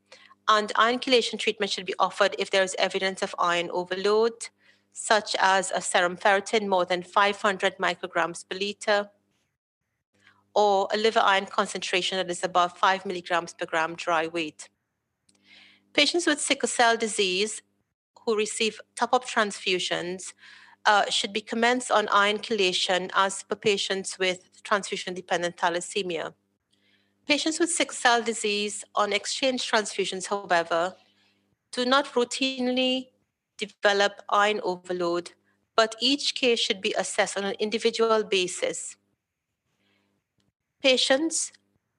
and 0.47 0.71
iron 0.75 1.00
chelation 1.00 1.39
treatment 1.39 1.71
should 1.71 1.85
be 1.85 1.95
offered 2.00 2.35
if 2.38 2.51
there 2.51 2.63
is 2.63 2.75
evidence 2.77 3.21
of 3.21 3.35
iron 3.39 3.69
overload, 3.71 4.50
such 4.91 5.35
as 5.39 5.71
a 5.71 5.81
serum 5.81 6.17
ferritin 6.17 6.67
more 6.67 6.85
than 6.85 7.01
500 7.01 7.77
micrograms 7.77 8.45
per 8.47 8.57
liter, 8.57 9.09
or 10.53 10.88
a 10.93 10.97
liver 10.97 11.21
iron 11.21 11.45
concentration 11.45 12.17
that 12.17 12.29
is 12.29 12.43
above 12.43 12.77
5 12.77 13.05
milligrams 13.05 13.53
per 13.53 13.65
gram 13.65 13.95
dry 13.95 14.27
weight. 14.27 14.69
Patients 15.93 16.27
with 16.27 16.41
sickle 16.41 16.69
cell 16.69 16.97
disease 16.97 17.62
who 18.25 18.38
receive 18.38 18.79
top 18.95 19.13
up 19.13 19.25
transfusions 19.25 20.33
uh, 20.85 21.09
should 21.09 21.33
be 21.33 21.41
commenced 21.41 21.91
on 21.91 22.07
iron 22.09 22.38
chelation 22.39 23.09
as 23.15 23.43
per 23.43 23.55
patients 23.55 24.19
with 24.19 24.50
transfusion 24.63 25.13
dependent 25.13 25.57
thalassemia. 25.57 26.33
Patients 27.27 27.60
with 27.60 27.72
sickle 27.72 27.96
cell 27.96 28.22
disease 28.22 28.84
on 28.96 29.13
exchange 29.13 29.70
transfusions, 29.70 30.27
however, 30.27 30.96
do 31.72 31.86
not 31.86 32.13
routinely 32.13 33.08
develop 33.58 34.22
iron 34.30 34.60
overload, 34.63 35.32
but 35.75 35.96
each 36.01 36.36
case 36.36 36.60
should 36.60 36.82
be 36.82 36.94
assessed 36.98 37.38
on 37.38 37.46
an 37.46 37.56
individual 37.60 38.24
basis. 38.24 38.98
Patients 40.82 41.53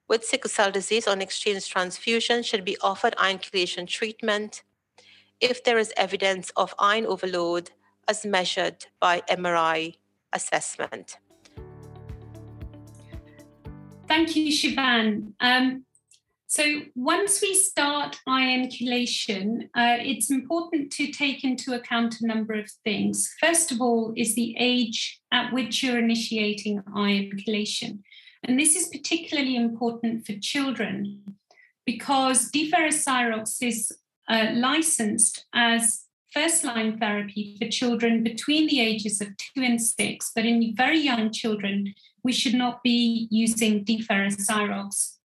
with 0.07 0.23
sickle 0.23 0.49
cell 0.49 0.71
disease 0.71 1.07
on 1.07 1.21
exchange 1.21 1.67
transfusion 1.69 2.43
should 2.43 2.63
be 2.63 2.77
offered 2.81 3.15
iron 3.17 3.39
chelation 3.39 3.87
treatment 3.87 4.61
if 5.41 5.63
there 5.63 5.79
is 5.79 5.91
evidence 5.97 6.51
of 6.55 6.75
iron 6.77 7.05
overload 7.07 7.71
as 8.07 8.25
measured 8.25 8.85
by 8.99 9.21
MRI 9.27 9.95
assessment. 10.31 11.17
Thank 14.15 14.37
you, 14.37 14.49
Shivan. 14.49 15.33
Um, 15.41 15.83
so 16.47 16.63
once 16.95 17.41
we 17.41 17.53
start 17.53 18.17
iron 18.25 18.69
chelation, 18.69 19.65
uh, 19.75 19.97
it's 19.99 20.31
important 20.31 20.89
to 20.93 21.11
take 21.11 21.43
into 21.43 21.73
account 21.73 22.21
a 22.21 22.25
number 22.25 22.53
of 22.53 22.71
things. 22.85 23.35
First 23.41 23.73
of 23.73 23.81
all, 23.81 24.13
is 24.15 24.33
the 24.33 24.55
age 24.57 25.19
at 25.33 25.51
which 25.51 25.83
you're 25.83 25.99
initiating 25.99 26.81
iron 26.95 27.31
chelation. 27.45 28.03
And 28.41 28.57
this 28.57 28.77
is 28.77 28.87
particularly 28.87 29.57
important 29.57 30.25
for 30.25 30.39
children 30.39 31.35
because 31.85 32.49
deferasirox 32.51 33.61
is 33.61 33.91
uh, 34.29 34.51
licensed 34.53 35.45
as 35.53 36.05
first 36.33 36.63
line 36.63 36.97
therapy 36.99 37.57
for 37.59 37.67
children 37.67 38.23
between 38.23 38.67
the 38.67 38.79
ages 38.79 39.19
of 39.19 39.35
two 39.35 39.61
and 39.61 39.81
six, 39.81 40.31
but 40.33 40.45
in 40.45 40.73
very 40.73 40.99
young 40.99 41.33
children, 41.33 41.93
we 42.25 42.33
should 42.33 42.55
not 42.55 42.81
be 42.81 43.27
using 43.29 43.85
deferasirox. 43.85 45.17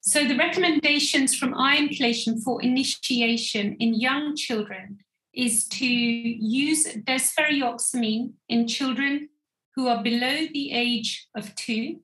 So 0.00 0.26
the 0.26 0.36
recommendations 0.36 1.36
from 1.36 1.54
iron 1.54 1.90
chelation 1.90 2.42
for 2.42 2.62
initiation 2.62 3.76
in 3.78 3.92
young 3.92 4.34
children 4.34 5.00
is 5.34 5.68
to 5.68 5.86
use 5.86 6.86
desferrioxamine 7.10 8.32
in 8.48 8.66
children 8.66 9.28
who 9.76 9.88
are 9.88 10.02
below 10.02 10.46
the 10.54 10.72
age 10.72 11.28
of 11.36 11.54
two. 11.54 12.00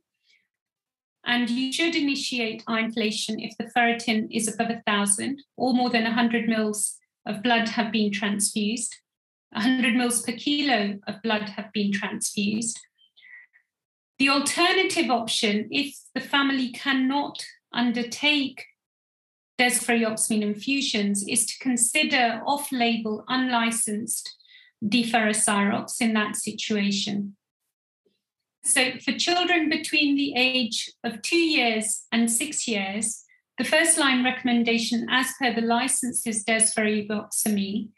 And 1.25 1.49
you 1.49 1.73
should 1.73 1.95
initiate 1.95 2.63
iron 2.69 2.93
chelation 2.93 3.37
if 3.39 3.57
the 3.57 3.71
ferritin 3.75 4.29
is 4.31 4.47
above 4.47 4.69
1,000 4.69 5.43
or 5.57 5.73
more 5.73 5.89
than 5.89 6.05
100 6.05 6.49
mils 6.49 6.99
of 7.27 7.43
blood 7.43 7.69
have 7.71 7.93
been 7.93 8.13
transfused. 8.13 8.95
100 9.53 9.95
mils 9.95 10.21
per 10.21 10.33
kilo 10.33 10.99
of 11.07 11.23
blood 11.23 11.49
have 11.57 11.73
been 11.73 11.91
transfused. 11.91 12.79
The 14.19 14.29
alternative 14.31 15.11
option, 15.11 15.69
if 15.71 15.95
the 16.15 16.21
family 16.21 16.73
cannot 16.73 17.45
undertake 17.73 18.65
desferrioxamine 19.61 20.43
infusions, 20.43 21.25
is 21.29 21.47
to 21.47 21.59
consider 21.61 22.43
off 22.45 22.73
label 22.73 23.25
unlicensed 23.29 24.37
deferasirox 24.85 26.01
in 26.01 26.15
that 26.15 26.37
situation. 26.37 27.37
So, 28.65 28.99
for 29.05 29.13
children 29.13 29.69
between 29.69 30.17
the 30.17 30.35
age 30.35 30.91
of 31.05 31.23
two 31.23 31.37
years 31.37 32.05
and 32.13 32.31
six 32.31 32.67
years, 32.67 33.25
the 33.57 33.65
first 33.65 33.99
line 33.99 34.25
recommendation, 34.25 35.07
as 35.11 35.29
per 35.41 35.55
the 35.55 35.63
license, 35.63 36.27
is 36.27 36.45
desferrioxamine. 36.45 37.89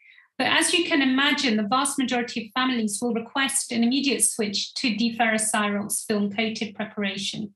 But 0.40 0.46
as 0.46 0.72
you 0.72 0.86
can 0.86 1.02
imagine, 1.02 1.58
the 1.58 1.68
vast 1.68 1.98
majority 1.98 2.46
of 2.46 2.52
families 2.58 2.98
will 3.02 3.12
request 3.12 3.72
an 3.72 3.84
immediate 3.84 4.24
switch 4.24 4.72
to 4.76 4.96
deferasirox 4.96 6.06
film 6.06 6.32
coated 6.32 6.74
preparation. 6.74 7.54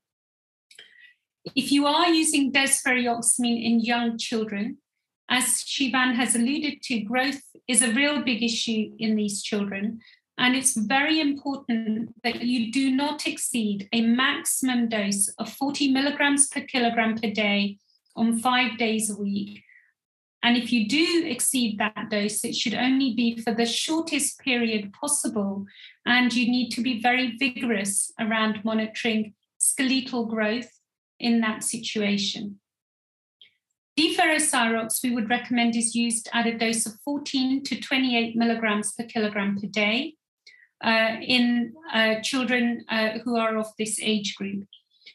If 1.56 1.72
you 1.72 1.86
are 1.86 2.10
using 2.10 2.52
desferrioxamine 2.52 3.64
in 3.64 3.80
young 3.80 4.18
children, 4.18 4.76
as 5.30 5.64
Shivan 5.64 6.14
has 6.16 6.34
alluded 6.34 6.82
to, 6.82 7.00
growth 7.00 7.40
is 7.66 7.80
a 7.80 7.94
real 7.94 8.22
big 8.22 8.42
issue 8.42 8.94
in 8.98 9.16
these 9.16 9.42
children. 9.42 10.00
And 10.36 10.54
it's 10.54 10.76
very 10.76 11.22
important 11.22 12.14
that 12.22 12.42
you 12.42 12.70
do 12.70 12.90
not 12.90 13.26
exceed 13.26 13.88
a 13.94 14.02
maximum 14.02 14.90
dose 14.90 15.30
of 15.38 15.50
40 15.50 15.90
milligrams 15.90 16.48
per 16.48 16.60
kilogram 16.60 17.16
per 17.16 17.30
day 17.30 17.78
on 18.14 18.40
five 18.40 18.76
days 18.76 19.08
a 19.08 19.16
week. 19.16 19.63
And 20.44 20.58
if 20.58 20.70
you 20.70 20.86
do 20.86 21.24
exceed 21.24 21.78
that 21.78 22.10
dose, 22.10 22.44
it 22.44 22.54
should 22.54 22.74
only 22.74 23.14
be 23.14 23.40
for 23.40 23.54
the 23.54 23.64
shortest 23.64 24.38
period 24.40 24.92
possible. 24.92 25.64
And 26.04 26.34
you 26.34 26.50
need 26.50 26.68
to 26.72 26.82
be 26.82 27.00
very 27.00 27.34
vigorous 27.38 28.12
around 28.20 28.62
monitoring 28.62 29.32
skeletal 29.56 30.26
growth 30.26 30.70
in 31.18 31.40
that 31.40 31.64
situation. 31.64 32.60
Deferasirox, 33.98 35.02
we 35.02 35.12
would 35.12 35.30
recommend, 35.30 35.76
is 35.76 35.94
used 35.94 36.28
at 36.34 36.46
a 36.46 36.58
dose 36.58 36.84
of 36.84 36.92
14 37.06 37.62
to 37.62 37.80
28 37.80 38.36
milligrams 38.36 38.92
per 38.92 39.04
kilogram 39.04 39.58
per 39.58 39.68
day 39.68 40.14
uh, 40.84 41.16
in 41.22 41.72
uh, 41.90 42.16
children 42.20 42.84
uh, 42.90 43.18
who 43.24 43.36
are 43.36 43.56
of 43.56 43.68
this 43.78 43.98
age 44.02 44.34
group. 44.36 44.64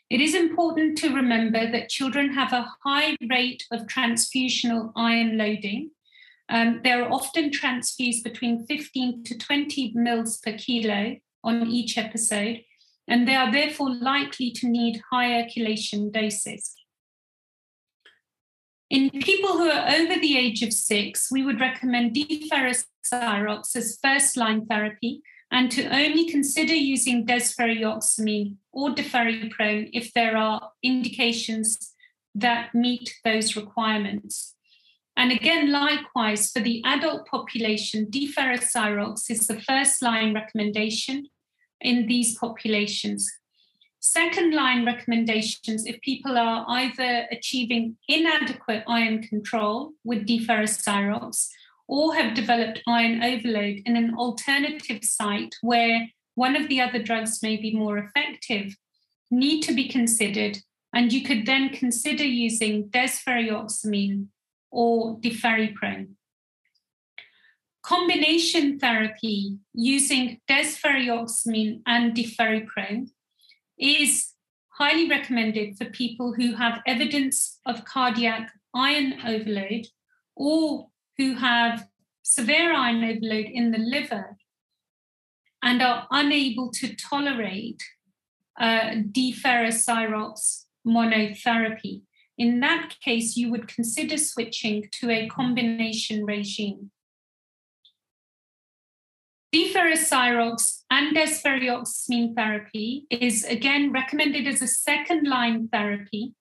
It 0.10 0.22
is 0.22 0.36
important 0.36 0.98
to 1.00 1.14
remember 1.14 1.72
that 1.72 1.90
children 1.90 2.34
have 2.34 2.54
a 2.54 2.72
high 2.84 3.16
rate 3.30 3.64
of 3.72 3.88
transfusional 3.88 4.92
iron 4.96 5.38
loading. 5.38 5.92
Um, 6.50 6.82
they're 6.84 7.12
often 7.12 7.52
transfused 7.52 8.24
between 8.24 8.66
15 8.66 9.24
to 9.26 9.38
20 9.38 9.94
mils 9.96 10.38
per 10.38 10.54
kilo 10.54 11.18
on 11.44 11.68
each 11.68 11.98
episode, 11.98 12.62
and 13.08 13.28
they 13.28 13.36
are 13.36 13.52
therefore 13.52 13.94
likely 13.94 14.52
to 14.52 14.68
need 14.68 15.02
higher 15.12 15.44
chelation 15.44 16.12
doses. 16.12 16.76
In 18.90 19.12
people 19.12 19.58
who 19.58 19.70
are 19.70 19.88
over 19.88 20.20
the 20.20 20.36
age 20.36 20.64
of 20.64 20.74
six, 20.74 21.32
we 21.32 21.46
would 21.46 21.60
recommend 21.60 22.16
deferasirox 22.16 23.76
as 23.76 24.00
first 24.04 24.36
line 24.36 24.66
therapy 24.66 25.22
and 25.52 25.72
to 25.72 25.84
only 25.86 26.30
consider 26.30 26.74
using 26.74 27.26
desferrioxamine 27.26 28.56
or 28.72 28.90
deferiprone 28.90 29.90
if 29.94 30.14
there 30.14 30.38
are 30.38 30.72
indications 30.84 31.94
that 32.36 32.74
meet 32.76 33.16
those 33.26 33.56
requirements. 33.56 34.56
And 35.18 35.32
again, 35.32 35.72
likewise, 35.72 36.52
for 36.52 36.62
the 36.62 36.82
adult 36.86 37.28
population, 37.28 38.06
deferasirox 38.06 39.30
is 39.30 39.48
the 39.48 39.60
first 39.60 40.02
line 40.02 40.34
recommendation 40.34 41.28
in 41.82 42.08
these 42.08 42.38
populations. 42.38 43.30
Second 44.00 44.54
line 44.54 44.86
recommendations 44.86 45.86
if 45.86 46.00
people 46.02 46.38
are 46.38 46.66
either 46.70 47.28
achieving 47.32 47.98
inadequate 48.08 48.84
iron 48.88 49.22
control 49.22 49.92
with 50.06 50.26
deferasirox 50.26 51.50
or 51.90 52.14
have 52.14 52.36
developed 52.36 52.84
iron 52.88 53.24
overload 53.24 53.82
in 53.84 53.98
an 53.98 54.14
alternative 54.16 55.04
site 55.04 55.56
where 55.64 56.08
one 56.36 56.56
of 56.56 56.70
the 56.70 56.80
other 56.80 57.02
drugs 57.02 57.42
may 57.42 57.58
be 57.58 57.76
more 57.76 57.98
effective, 57.98 58.76
need 59.32 59.62
to 59.62 59.74
be 59.74 59.90
considered. 59.90 60.60
And 60.94 61.12
you 61.12 61.24
could 61.24 61.48
then 61.48 61.70
consider 61.70 62.24
using 62.24 62.90
desferrioxamine 62.90 64.28
or 64.70 65.18
deferiprone. 65.18 66.10
Combination 67.82 68.78
therapy 68.78 69.58
using 69.74 70.40
desferrioxamine 70.48 71.82
and 71.88 72.16
deferiprone 72.16 73.10
is 73.80 74.34
highly 74.78 75.10
recommended 75.10 75.76
for 75.76 75.86
people 75.86 76.34
who 76.34 76.54
have 76.54 76.82
evidence 76.86 77.60
of 77.66 77.84
cardiac 77.86 78.52
iron 78.76 79.16
overload 79.26 79.88
or 80.36 80.89
who 81.20 81.36
have 81.36 81.86
severe 82.24 82.74
iron 82.74 83.04
overload 83.04 83.46
in 83.46 83.72
the 83.72 83.78
liver 83.78 84.38
and 85.62 85.82
are 85.82 86.08
unable 86.12 86.72
to 86.72 86.96
tolerate 86.96 87.84
uh, 88.58 88.92
deferasirox 89.12 90.64
monotherapy. 90.88 92.04
In 92.38 92.62
that 92.62 92.94
case, 93.04 93.36
you 93.36 93.52
would 93.52 93.68
consider 93.68 94.18
switching 94.18 94.88
to 94.94 95.12
a 95.12 95.28
combination 95.28 96.24
regime. 96.24 96.92
Deferasirox 99.54 100.84
and 100.90 101.18
desferrioxamine 101.18 102.34
therapy 102.34 103.08
is 103.10 103.44
again 103.44 103.92
recommended 103.92 104.48
as 104.48 104.62
a 104.62 104.68
second 104.68 105.28
line 105.28 105.68
therapy 105.68 106.34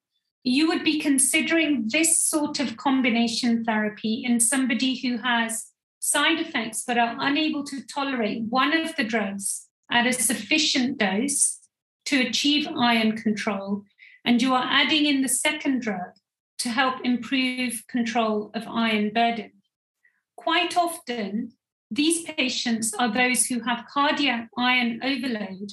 you 0.49 0.67
would 0.69 0.83
be 0.83 0.99
considering 0.99 1.85
this 1.89 2.21
sort 2.21 2.59
of 2.59 2.77
combination 2.77 3.65
therapy 3.65 4.25
in 4.25 4.41
somebody 4.41 4.95
who 4.97 5.19
has 5.19 5.67
side 5.99 6.41
effects 6.41 6.85
but 6.87 6.97
are 6.97 7.17
unable 7.21 7.65
to 7.65 7.85
tolerate 7.87 8.43
one 8.45 8.73
of 8.73 8.97
the 8.97 9.05
drugs 9.05 9.67
at 9.91 10.07
a 10.07 10.13
sufficient 10.13 10.97
dose 10.99 11.59
to 12.07 12.27
achieve 12.27 12.67
iron 12.79 13.17
control, 13.17 13.85
and 14.25 14.41
you 14.41 14.55
are 14.55 14.67
adding 14.67 15.05
in 15.05 15.21
the 15.21 15.29
second 15.29 15.83
drug 15.83 16.13
to 16.59 16.71
help 16.71 16.95
improve 17.05 17.85
control 17.87 18.51
of 18.55 18.67
iron 18.67 19.11
burden. 19.13 19.53
Quite 20.37 20.77
often, 20.77 21.53
these 21.91 22.23
patients 22.23 22.95
are 22.95 23.13
those 23.13 23.47
who 23.47 23.61
have 23.61 23.87
cardiac 23.93 24.49
iron 24.57 25.01
overload 25.03 25.73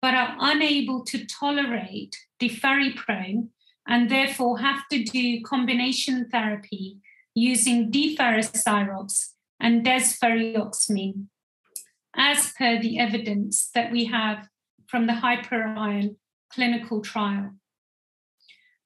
but 0.00 0.14
are 0.14 0.36
unable 0.38 1.04
to 1.04 1.26
tolerate 1.26 2.16
deferiprone 2.40 3.48
and 3.86 4.10
therefore 4.10 4.58
have 4.58 4.86
to 4.88 5.02
do 5.04 5.42
combination 5.42 6.28
therapy 6.30 6.98
using 7.34 7.90
deferasirox 7.90 9.30
and 9.60 9.84
desferrioxamine, 9.84 11.26
as 12.16 12.52
per 12.52 12.80
the 12.80 12.98
evidence 12.98 13.70
that 13.74 13.90
we 13.90 14.06
have 14.06 14.48
from 14.86 15.06
the 15.06 15.14
HYPERION 15.14 16.16
clinical 16.52 17.00
trial. 17.00 17.50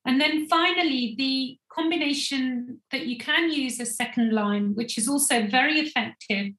And 0.05 0.21
then 0.21 0.49
finally, 0.49 1.15
the 1.19 1.59
combination 1.71 2.81
that 2.91 3.07
you 3.07 3.19
can 3.19 3.51
use 3.51 3.79
as 3.79 3.97
second 3.97 4.33
line, 4.33 4.75
which 4.75 4.97
is 4.97 5.09
also 5.09 5.47
very 5.47 5.79
effective, 5.79 6.55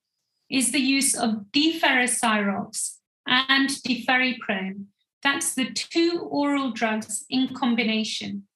is 0.49 0.71
the 0.71 0.79
use 0.79 1.15
of 1.15 1.45
deferasirox 1.51 2.97
and 3.27 3.69
deferiprone 3.69 4.85
that's 5.23 5.55
the 5.55 5.71
two 5.73 6.27
oral 6.29 6.71
drugs 6.71 7.25
in 7.29 7.53
combination. 7.53 8.47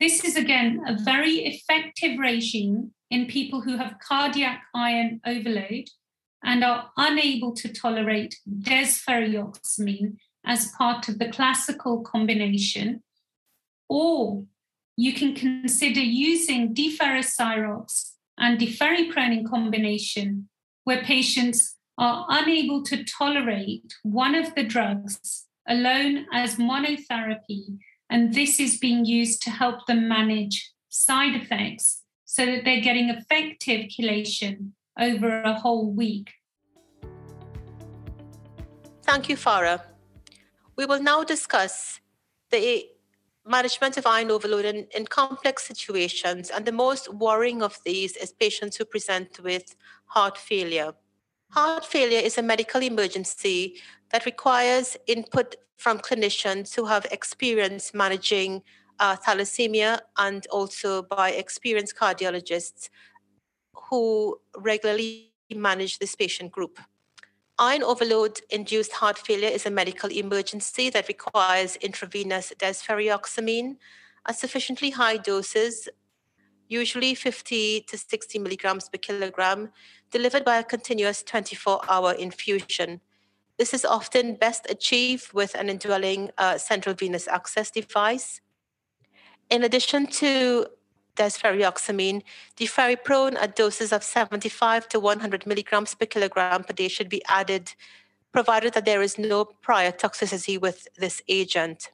This 0.00 0.24
is 0.24 0.36
again 0.36 0.82
a 0.86 0.92
mm-hmm. 0.92 1.04
very 1.04 1.36
effective 1.46 2.18
regime 2.18 2.92
in 3.10 3.26
people 3.26 3.60
who 3.60 3.76
have 3.76 3.98
cardiac 4.00 4.62
iron 4.74 5.20
overload 5.24 5.88
and 6.42 6.64
are 6.64 6.90
unable 6.96 7.54
to 7.54 7.72
tolerate 7.72 8.36
desferrioxamine 8.60 10.16
as 10.44 10.72
part 10.76 11.08
of 11.08 11.18
the 11.18 11.30
classical 11.30 12.02
combination. 12.02 13.02
Or 13.88 14.44
you 14.96 15.14
can 15.14 15.34
consider 15.34 16.00
using 16.00 16.74
deferasirox 16.74 18.12
and 18.36 18.58
deferiprone 18.58 19.38
in 19.38 19.48
combination, 19.48 20.48
where 20.82 21.02
patients 21.02 21.76
are 21.96 22.26
unable 22.28 22.82
to 22.82 23.04
tolerate 23.04 23.94
one 24.02 24.34
of 24.34 24.54
the 24.54 24.64
drugs 24.64 25.46
alone 25.68 26.26
as 26.32 26.56
monotherapy. 26.56 27.78
And 28.10 28.34
this 28.34 28.60
is 28.60 28.78
being 28.78 29.04
used 29.04 29.42
to 29.42 29.50
help 29.50 29.86
them 29.86 30.08
manage 30.08 30.72
side 30.88 31.34
effects 31.34 32.02
so 32.24 32.46
that 32.46 32.64
they're 32.64 32.80
getting 32.80 33.08
effective 33.08 33.86
chelation 33.86 34.70
over 34.98 35.42
a 35.42 35.54
whole 35.54 35.90
week. 35.90 36.30
Thank 39.02 39.28
you, 39.28 39.36
Farah. 39.36 39.82
We 40.76 40.86
will 40.86 41.02
now 41.02 41.24
discuss 41.24 42.00
the 42.50 42.86
management 43.46 43.96
of 43.96 44.06
iron 44.06 44.30
overload 44.30 44.64
in, 44.64 44.86
in, 44.96 45.06
complex 45.06 45.66
situations, 45.66 46.50
and 46.50 46.64
the 46.64 46.72
most 46.72 47.12
worrying 47.12 47.62
of 47.62 47.78
these 47.84 48.16
is 48.16 48.32
patients 48.32 48.76
who 48.76 48.84
present 48.84 49.38
with 49.40 49.76
heart 50.06 50.38
failure. 50.38 50.94
Heart 51.50 51.84
failure 51.84 52.18
is 52.18 52.38
a 52.38 52.42
medical 52.42 52.82
emergency 52.82 53.76
that 54.14 54.26
requires 54.26 54.96
input 55.08 55.56
from 55.76 55.98
clinicians 55.98 56.72
who 56.72 56.84
have 56.84 57.04
experience 57.10 57.92
managing 57.92 58.62
uh, 59.00 59.16
thalassemia 59.16 59.98
and 60.16 60.46
also 60.52 61.02
by 61.02 61.32
experienced 61.32 61.96
cardiologists 61.96 62.90
who 63.74 64.38
regularly 64.56 65.32
manage 65.52 65.98
this 65.98 66.14
patient 66.14 66.52
group. 66.52 66.78
Iron 67.58 67.82
overload 67.82 68.40
induced 68.50 68.92
heart 68.92 69.18
failure 69.18 69.48
is 69.48 69.66
a 69.66 69.70
medical 69.70 70.12
emergency 70.12 70.90
that 70.90 71.08
requires 71.08 71.74
intravenous 71.76 72.52
desferrioxamine 72.56 73.78
at 74.28 74.38
sufficiently 74.38 74.90
high 74.90 75.16
doses 75.16 75.88
usually 76.68 77.16
50 77.16 77.80
to 77.88 77.98
60 77.98 78.38
milligrams 78.38 78.88
per 78.88 78.98
kilogram, 78.98 79.70
delivered 80.12 80.44
by 80.44 80.58
a 80.58 80.64
continuous 80.64 81.24
24 81.24 81.80
hour 81.88 82.12
infusion. 82.12 83.00
This 83.58 83.72
is 83.72 83.84
often 83.84 84.34
best 84.34 84.66
achieved 84.68 85.32
with 85.32 85.54
an 85.54 85.68
indwelling 85.68 86.30
uh, 86.38 86.58
central 86.58 86.94
venous 86.94 87.28
access 87.28 87.70
device. 87.70 88.40
In 89.48 89.62
addition 89.62 90.06
to 90.06 90.66
desferrioxamine, 91.16 92.22
deferiprone 92.56 93.36
at 93.36 93.54
doses 93.54 93.92
of 93.92 94.02
75 94.02 94.88
to 94.88 94.98
100 94.98 95.46
milligrams 95.46 95.94
per 95.94 96.06
kilogram 96.06 96.64
per 96.64 96.72
day 96.72 96.88
should 96.88 97.08
be 97.08 97.22
added, 97.28 97.74
provided 98.32 98.74
that 98.74 98.84
there 98.84 99.02
is 99.02 99.18
no 99.18 99.44
prior 99.44 99.92
toxicity 99.92 100.60
with 100.60 100.88
this 100.98 101.22
agent. 101.28 101.92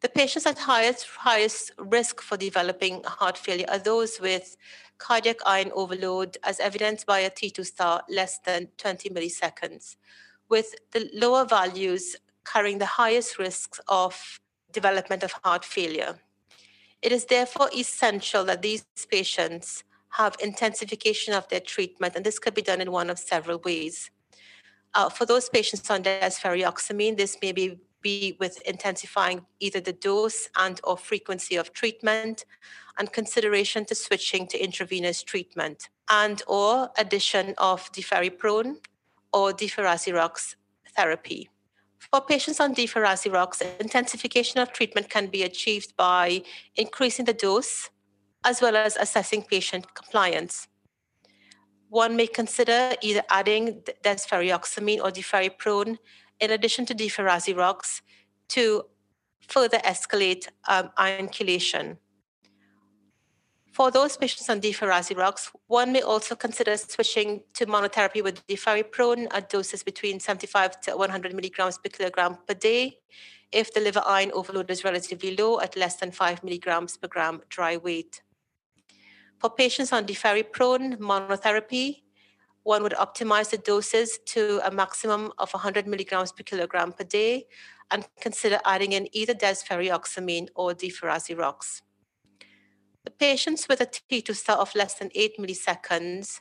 The 0.00 0.08
patients 0.08 0.46
at 0.46 0.58
highest, 0.58 1.06
highest 1.06 1.72
risk 1.78 2.20
for 2.20 2.36
developing 2.36 3.02
heart 3.04 3.36
failure 3.36 3.66
are 3.68 3.78
those 3.78 4.20
with 4.20 4.56
cardiac 4.98 5.38
iron 5.46 5.72
overload 5.74 6.36
as 6.44 6.60
evidenced 6.60 7.06
by 7.06 7.20
a 7.20 7.30
T2 7.30 7.64
star 7.66 8.02
less 8.08 8.38
than 8.44 8.68
20 8.76 9.10
milliseconds, 9.10 9.96
with 10.48 10.74
the 10.92 11.10
lower 11.14 11.44
values 11.44 12.16
carrying 12.44 12.78
the 12.78 12.86
highest 12.86 13.38
risks 13.38 13.80
of 13.88 14.40
development 14.72 15.22
of 15.22 15.32
heart 15.44 15.64
failure. 15.64 16.18
It 17.02 17.12
is 17.12 17.26
therefore 17.26 17.70
essential 17.76 18.44
that 18.44 18.62
these 18.62 18.84
patients 19.10 19.84
have 20.10 20.36
intensification 20.40 21.34
of 21.34 21.48
their 21.48 21.60
treatment, 21.60 22.16
and 22.16 22.24
this 22.24 22.38
could 22.38 22.54
be 22.54 22.62
done 22.62 22.80
in 22.80 22.90
one 22.90 23.10
of 23.10 23.18
several 23.18 23.58
ways. 23.58 24.10
Uh, 24.94 25.08
for 25.08 25.26
those 25.26 25.48
patients 25.48 25.90
on 25.90 26.02
desferrioxamine, 26.02 27.16
this 27.16 27.36
may 27.42 27.52
be, 27.52 27.78
be 28.00 28.36
with 28.40 28.60
intensifying 28.62 29.44
either 29.60 29.80
the 29.80 29.92
dose 29.92 30.48
and 30.56 30.80
or 30.82 30.96
frequency 30.96 31.56
of 31.56 31.72
treatment 31.72 32.44
and 32.98 33.12
consideration 33.12 33.84
to 33.84 33.94
switching 33.94 34.46
to 34.48 34.58
intravenous 34.58 35.22
treatment 35.22 35.90
and 36.10 36.42
or 36.46 36.90
addition 36.96 37.54
of 37.58 37.92
deferiprone 37.92 38.76
or 39.32 39.52
deferasirox 39.52 40.54
therapy. 40.96 41.48
For 41.98 42.20
patients 42.20 42.60
on 42.60 42.74
deferasirox, 42.74 43.62
intensification 43.80 44.60
of 44.60 44.72
treatment 44.72 45.10
can 45.10 45.26
be 45.26 45.42
achieved 45.42 45.96
by 45.96 46.42
increasing 46.76 47.26
the 47.26 47.34
dose 47.34 47.90
as 48.44 48.62
well 48.62 48.76
as 48.76 48.96
assessing 48.96 49.42
patient 49.42 49.94
compliance. 49.94 50.68
One 51.90 52.16
may 52.16 52.26
consider 52.26 52.94
either 53.02 53.22
adding 53.30 53.82
desferrioxamine 54.04 55.00
or 55.00 55.10
deferiprone 55.10 55.98
in 56.40 56.50
addition 56.50 56.86
to 56.86 56.94
deferasirox 56.94 58.00
to 58.48 58.84
further 59.46 59.78
escalate 59.78 60.48
um, 60.68 60.90
iron 60.96 61.28
chelation. 61.28 61.96
For 63.78 63.92
those 63.92 64.16
patients 64.16 64.50
on 64.50 64.60
deferasirox, 64.60 65.50
one 65.68 65.92
may 65.92 66.02
also 66.02 66.34
consider 66.34 66.76
switching 66.76 67.44
to 67.54 67.64
monotherapy 67.64 68.24
with 68.24 68.44
deferiprone 68.48 69.28
at 69.30 69.50
doses 69.50 69.84
between 69.84 70.18
75 70.18 70.80
to 70.80 70.96
100 70.96 71.32
milligrams 71.32 71.78
per 71.78 71.88
kilogram 71.88 72.38
per 72.48 72.54
day 72.54 72.98
if 73.52 73.72
the 73.72 73.78
liver 73.78 74.02
iron 74.04 74.32
overload 74.32 74.68
is 74.72 74.82
relatively 74.82 75.36
low 75.36 75.60
at 75.60 75.76
less 75.76 75.94
than 75.94 76.10
5 76.10 76.42
milligrams 76.42 76.96
per 76.96 77.06
gram 77.06 77.40
dry 77.50 77.76
weight. 77.76 78.20
For 79.38 79.48
patients 79.48 79.92
on 79.92 80.06
deferiprone 80.06 80.96
monotherapy, 80.96 82.02
one 82.64 82.82
would 82.82 82.94
optimize 82.94 83.50
the 83.50 83.58
doses 83.58 84.18
to 84.26 84.60
a 84.64 84.72
maximum 84.72 85.30
of 85.38 85.52
100 85.52 85.86
milligrams 85.86 86.32
per 86.32 86.42
kilogram 86.42 86.92
per 86.92 87.04
day 87.04 87.46
and 87.92 88.08
consider 88.20 88.58
adding 88.64 88.90
in 88.90 89.08
either 89.12 89.34
desferrioxamine 89.34 90.48
or 90.56 90.72
deferasirox. 90.72 91.82
The 93.08 93.14
patients 93.14 93.68
with 93.70 93.80
a 93.80 93.86
T2 93.86 94.36
star 94.36 94.58
of 94.58 94.74
less 94.74 94.96
than 94.96 95.10
8 95.14 95.38
milliseconds 95.38 96.40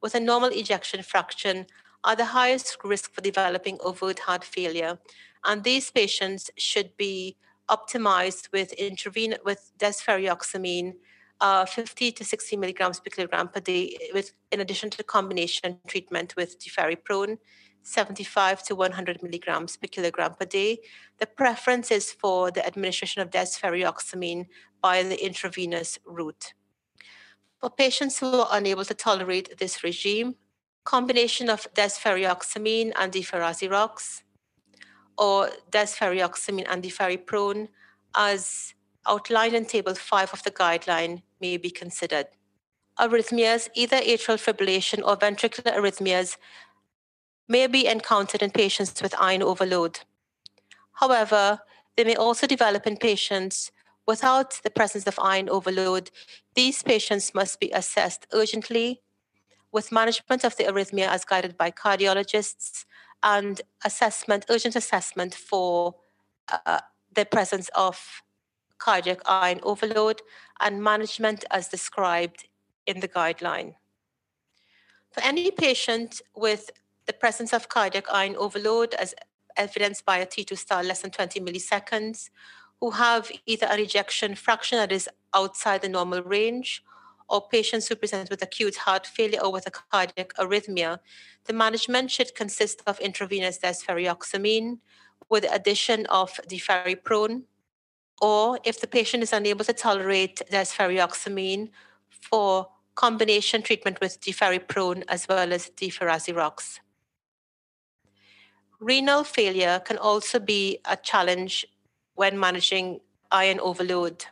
with 0.00 0.14
a 0.14 0.18
normal 0.18 0.48
ejection 0.48 1.02
fraction 1.02 1.66
are 2.02 2.16
the 2.16 2.24
highest 2.24 2.78
risk 2.82 3.12
for 3.12 3.20
developing 3.20 3.76
overt 3.84 4.20
heart 4.20 4.42
failure, 4.42 4.98
and 5.44 5.62
these 5.62 5.90
patients 5.90 6.50
should 6.56 6.96
be 6.96 7.36
optimized 7.68 8.50
with 8.52 8.72
intravenous 8.72 9.40
with 9.44 9.70
desferrioxamine 9.78 10.94
uh, 11.42 11.66
50 11.66 12.12
to 12.12 12.24
60 12.24 12.56
milligrams 12.56 13.00
per 13.00 13.10
kilogram 13.10 13.48
per 13.48 13.60
day, 13.60 13.98
with 14.14 14.32
in 14.50 14.60
addition 14.60 14.88
to 14.88 15.02
combination 15.02 15.78
treatment 15.86 16.34
with 16.36 16.58
deferiprone, 16.58 17.36
75 17.84 18.62
to 18.64 18.74
100 18.74 19.22
milligrams 19.22 19.76
per 19.76 19.86
kilogram 19.86 20.34
per 20.34 20.46
day. 20.46 20.78
The 21.18 21.26
preference 21.26 21.90
is 21.90 22.10
for 22.12 22.50
the 22.50 22.66
administration 22.66 23.22
of 23.22 23.30
desferrioxamine 23.30 24.46
by 24.82 25.02
the 25.02 25.24
intravenous 25.24 25.98
route. 26.04 26.54
For 27.60 27.70
patients 27.70 28.18
who 28.18 28.40
are 28.40 28.48
unable 28.50 28.84
to 28.84 28.94
tolerate 28.94 29.58
this 29.58 29.84
regime, 29.84 30.34
combination 30.84 31.48
of 31.48 31.66
desferrioxamine 31.74 32.92
and 32.96 33.12
deferasirox 33.12 34.22
or 35.16 35.50
desferrioxamine 35.70 36.66
and 36.68 36.82
deferiprone 36.82 37.68
as 38.16 38.74
outlined 39.06 39.54
in 39.54 39.64
Table 39.64 39.94
5 39.94 40.32
of 40.32 40.42
the 40.42 40.50
guideline 40.50 41.22
may 41.40 41.56
be 41.56 41.70
considered. 41.70 42.26
Arrhythmias, 42.98 43.68
either 43.74 43.96
atrial 43.98 44.38
fibrillation 44.38 45.02
or 45.04 45.16
ventricular 45.16 45.74
arrhythmias, 45.74 46.36
may 47.48 47.66
be 47.66 47.86
encountered 47.86 48.42
in 48.42 48.50
patients 48.50 49.02
with 49.02 49.14
iron 49.18 49.42
overload. 49.42 50.00
However, 50.94 51.60
they 51.96 52.04
may 52.04 52.16
also 52.16 52.46
develop 52.46 52.86
in 52.86 52.96
patients 52.96 53.70
without 54.06 54.60
the 54.62 54.70
presence 54.70 55.06
of 55.06 55.18
iron 55.20 55.48
overload. 55.48 56.10
These 56.54 56.82
patients 56.82 57.34
must 57.34 57.60
be 57.60 57.70
assessed 57.70 58.26
urgently 58.32 59.00
with 59.72 59.92
management 59.92 60.44
of 60.44 60.56
the 60.56 60.64
arrhythmia 60.64 61.08
as 61.08 61.24
guided 61.24 61.56
by 61.56 61.70
cardiologists 61.70 62.84
and 63.22 63.60
assessment, 63.84 64.44
urgent 64.48 64.76
assessment 64.76 65.34
for 65.34 65.96
uh, 66.66 66.80
the 67.14 67.24
presence 67.24 67.70
of 67.74 68.22
cardiac 68.78 69.20
iron 69.26 69.60
overload 69.62 70.20
and 70.60 70.82
management 70.82 71.44
as 71.50 71.68
described 71.68 72.46
in 72.86 73.00
the 73.00 73.08
guideline. 73.08 73.74
For 75.10 75.22
any 75.22 75.50
patient 75.50 76.20
with 76.36 76.70
the 77.06 77.12
presence 77.12 77.52
of 77.52 77.68
cardiac 77.68 78.04
iron 78.10 78.36
overload 78.36 78.94
as 78.94 79.14
evidenced 79.56 80.04
by 80.04 80.18
a 80.18 80.26
T2 80.26 80.56
star 80.58 80.82
less 80.82 81.02
than 81.02 81.10
20 81.10 81.40
milliseconds, 81.40 82.30
who 82.80 82.90
have 82.90 83.30
either 83.46 83.68
a 83.70 83.76
rejection 83.76 84.34
fraction 84.34 84.78
that 84.78 84.92
is 84.92 85.08
outside 85.32 85.82
the 85.82 85.88
normal 85.88 86.22
range, 86.22 86.82
or 87.28 87.48
patients 87.48 87.88
who 87.88 87.96
present 87.96 88.30
with 88.30 88.42
acute 88.42 88.76
heart 88.76 89.06
failure 89.06 89.40
or 89.40 89.52
with 89.52 89.66
a 89.66 89.70
cardiac 89.70 90.34
arrhythmia, 90.34 90.98
the 91.46 91.52
management 91.52 92.10
should 92.10 92.34
consist 92.34 92.82
of 92.86 93.00
intravenous 93.00 93.58
desferrioxamine 93.58 94.78
with 95.30 95.44
the 95.44 95.54
addition 95.54 96.06
of 96.06 96.32
deferiprone, 96.48 97.42
or 98.20 98.58
if 98.64 98.80
the 98.80 98.86
patient 98.86 99.22
is 99.22 99.32
unable 99.32 99.64
to 99.64 99.72
tolerate 99.72 100.42
desferrioxamine 100.50 101.70
for 102.10 102.68
combination 102.94 103.62
treatment 103.62 104.00
with 104.00 104.20
deferiprone 104.20 105.02
as 105.08 105.26
well 105.26 105.52
as 105.52 105.70
deferasirox. 105.70 106.80
Renal 108.84 109.24
failure 109.24 109.80
can 109.80 109.96
also 109.96 110.38
be 110.38 110.78
a 110.84 110.94
challenge 110.94 111.64
when 112.16 112.38
managing 112.38 113.00
iron 113.32 113.58
overload. 113.60 114.26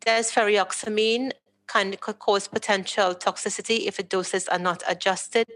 Desferrioxamine 0.00 1.32
can 1.66 1.94
cause 1.96 2.48
potential 2.48 3.14
toxicity 3.14 3.84
if 3.84 3.98
the 3.98 4.02
doses 4.02 4.48
are 4.48 4.58
not 4.58 4.82
adjusted, 4.88 5.46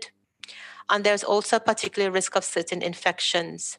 and 0.91 1.03
there's 1.03 1.25
also 1.25 1.57
a 1.57 1.61
particular 1.61 2.11
risk 2.11 2.37
of 2.37 2.45
certain 2.45 2.83
infections. 2.83 3.79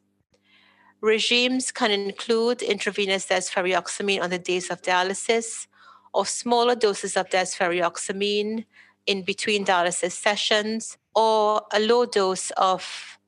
Regimes 1.01 1.71
can 1.71 1.91
include 1.91 2.63
intravenous 2.63 3.27
desferrioxamine 3.27 4.23
on 4.23 4.31
the 4.31 4.39
days 4.39 4.71
of 4.71 4.81
dialysis 4.81 5.67
or 6.15 6.25
smaller 6.25 6.73
doses 6.73 7.15
of 7.15 7.29
desferrioxamine 7.29 8.65
in 9.05 9.21
between 9.21 9.65
dialysis 9.65 10.13
sessions 10.13 10.97
or 11.13 11.61
a 11.71 11.79
low 11.79 12.07
dose 12.07 12.49
of 12.57 13.18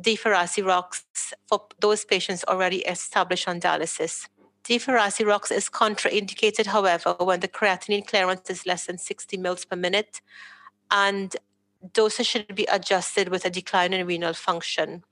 deferasirox 0.00 1.02
for 1.46 1.66
those 1.80 2.04
patients 2.04 2.44
already 2.44 2.78
established 2.78 3.48
on 3.48 3.60
dialysis. 3.60 4.28
Deferasirox 4.64 5.50
is 5.50 5.68
contraindicated, 5.68 6.66
however, 6.66 7.16
when 7.18 7.40
the 7.40 7.48
creatinine 7.48 8.06
clearance 8.06 8.50
is 8.50 8.66
less 8.66 8.86
than 8.86 8.98
60 8.98 9.36
mils 9.36 9.64
per 9.64 9.76
minute, 9.76 10.20
and 10.90 11.36
doses 11.92 12.26
should 12.26 12.54
be 12.54 12.66
adjusted 12.66 13.28
with 13.28 13.44
a 13.44 13.50
decline 13.50 13.92
in 13.92 14.06
renal 14.06 14.34
function. 14.34 15.02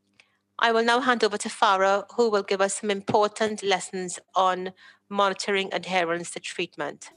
I 0.59 0.73
will 0.73 0.85
now 0.85 1.01
hand 1.01 1.23
over 1.23 1.39
to 1.39 1.49
Farah, 1.49 2.05
who 2.17 2.29
will 2.31 2.43
give 2.43 2.61
us 2.61 2.81
some 2.81 2.91
important 2.91 3.63
lessons 3.63 4.19
on 4.35 4.73
monitoring 5.09 5.73
adherence 5.73 6.33
to 6.33 6.41
treatment. 6.41 7.11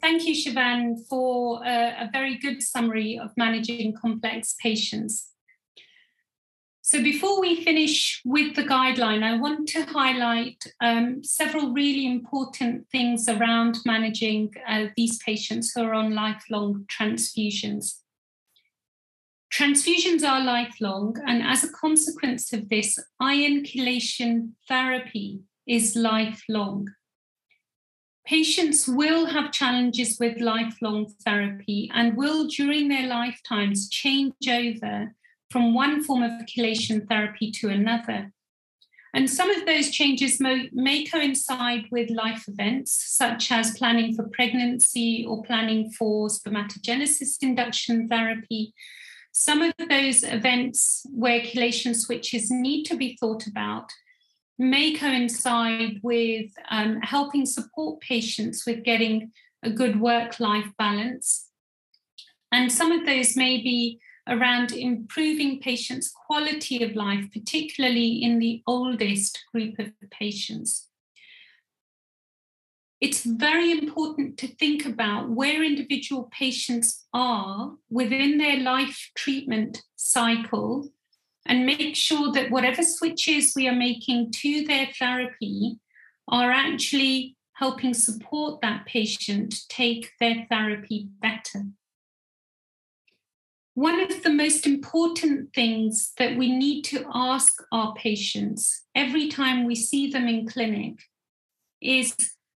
Thank 0.00 0.26
you, 0.26 0.34
Shivan, 0.34 1.06
for 1.08 1.64
a, 1.64 2.04
a 2.04 2.10
very 2.12 2.38
good 2.38 2.62
summary 2.62 3.18
of 3.18 3.30
managing 3.36 3.94
complex 4.00 4.54
patients. 4.62 5.30
So 6.82 7.02
before 7.02 7.40
we 7.40 7.64
finish 7.64 8.22
with 8.24 8.56
the 8.56 8.62
guideline, 8.62 9.22
I 9.22 9.36
want 9.36 9.68
to 9.70 9.82
highlight 9.82 10.72
um, 10.80 11.22
several 11.22 11.72
really 11.72 12.06
important 12.06 12.88
things 12.90 13.28
around 13.28 13.76
managing 13.84 14.54
uh, 14.66 14.86
these 14.96 15.18
patients 15.18 15.72
who 15.74 15.82
are 15.82 15.92
on 15.92 16.14
lifelong 16.14 16.86
transfusions. 16.86 17.98
Transfusions 19.52 20.22
are 20.22 20.42
lifelong, 20.42 21.16
and 21.26 21.42
as 21.42 21.64
a 21.64 21.72
consequence 21.72 22.52
of 22.52 22.68
this, 22.70 22.98
iron 23.20 23.64
chelation 23.64 24.52
therapy 24.68 25.40
is 25.66 25.94
lifelong. 25.94 26.88
Patients 28.28 28.86
will 28.86 29.24
have 29.24 29.52
challenges 29.52 30.18
with 30.20 30.38
lifelong 30.38 31.06
therapy 31.24 31.90
and 31.94 32.14
will, 32.14 32.46
during 32.46 32.88
their 32.88 33.06
lifetimes, 33.06 33.88
change 33.88 34.34
over 34.46 35.14
from 35.50 35.72
one 35.72 36.04
form 36.04 36.22
of 36.22 36.32
chelation 36.44 37.08
therapy 37.08 37.50
to 37.52 37.70
another. 37.70 38.30
And 39.14 39.30
some 39.30 39.48
of 39.48 39.64
those 39.64 39.88
changes 39.88 40.40
may, 40.40 40.68
may, 40.74 41.06
coincide 41.06 41.86
with 41.90 42.10
life 42.10 42.44
events, 42.48 42.92
such 42.92 43.50
as 43.50 43.78
planning 43.78 44.14
for 44.14 44.28
pregnancy 44.28 45.24
or 45.26 45.42
planning 45.42 45.90
for 45.92 46.28
spermatogenesis 46.28 47.38
induction 47.40 48.08
therapy. 48.08 48.74
Some 49.32 49.62
of 49.62 49.72
those 49.88 50.22
events 50.22 51.06
where 51.14 51.40
chelation 51.40 51.96
switches 51.96 52.50
need 52.50 52.84
to 52.84 52.96
be 52.98 53.16
thought 53.18 53.46
about 53.46 53.90
may 54.58 54.92
coincide 54.94 56.00
with 56.02 56.50
um, 56.70 57.00
helping 57.02 57.46
support 57.46 58.00
patients 58.00 58.64
with 58.66 58.82
getting 58.82 59.30
a 59.62 59.70
good 59.70 60.00
work 60.00 60.40
life 60.40 60.70
balance. 60.78 61.48
And 62.50 62.72
some 62.72 62.90
of 62.90 63.06
those 63.06 63.36
may 63.36 63.58
be 63.58 64.00
around 64.26 64.72
improving 64.72 65.60
patients' 65.60 66.12
quality 66.26 66.82
of 66.82 66.94
life, 66.94 67.26
particularly 67.32 68.22
in 68.22 68.38
the 68.38 68.62
oldest 68.66 69.38
group 69.52 69.78
of 69.78 69.92
patients. 70.10 70.88
It's 73.00 73.24
very 73.24 73.70
important 73.70 74.38
to 74.38 74.48
think 74.48 74.84
about 74.84 75.30
where 75.30 75.62
individual 75.62 76.28
patients 76.32 77.06
are 77.14 77.74
within 77.88 78.38
their 78.38 78.58
life 78.58 79.10
treatment 79.14 79.82
cycle 79.94 80.90
and 81.48 81.64
make 81.64 81.96
sure 81.96 82.30
that 82.32 82.50
whatever 82.50 82.82
switches 82.82 83.54
we 83.56 83.66
are 83.66 83.74
making 83.74 84.30
to 84.30 84.66
their 84.66 84.88
therapy 84.98 85.78
are 86.28 86.50
actually 86.52 87.36
helping 87.54 87.94
support 87.94 88.60
that 88.60 88.86
patient 88.86 89.54
take 89.68 90.12
their 90.20 90.46
therapy 90.50 91.08
better. 91.20 91.64
One 93.74 94.00
of 94.00 94.22
the 94.22 94.30
most 94.30 94.66
important 94.66 95.54
things 95.54 96.12
that 96.18 96.36
we 96.36 96.54
need 96.54 96.82
to 96.82 97.06
ask 97.12 97.54
our 97.72 97.94
patients 97.94 98.84
every 98.94 99.28
time 99.28 99.64
we 99.64 99.74
see 99.74 100.10
them 100.10 100.28
in 100.28 100.46
clinic 100.46 100.98
is 101.80 102.14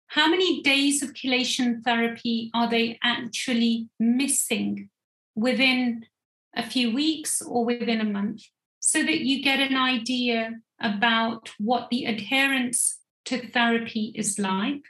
how 0.08 0.30
many 0.30 0.62
days 0.62 1.02
of 1.02 1.14
chelation 1.14 1.84
therapy 1.84 2.52
are 2.54 2.70
they 2.70 3.00
actually 3.04 3.88
missing 4.00 4.90
within 5.36 6.06
a 6.56 6.64
few 6.64 6.94
weeks 6.94 7.42
or 7.42 7.64
within 7.64 8.02
a 8.02 8.04
month 8.04 8.42
so 8.82 9.04
that 9.04 9.22
you 9.22 9.42
get 9.42 9.60
an 9.60 9.78
idea 9.78 10.60
about 10.82 11.52
what 11.60 11.90
the 11.90 12.06
adherence 12.06 12.98
to 13.26 13.48
therapy 13.52 14.12
is 14.16 14.38
like. 14.40 14.82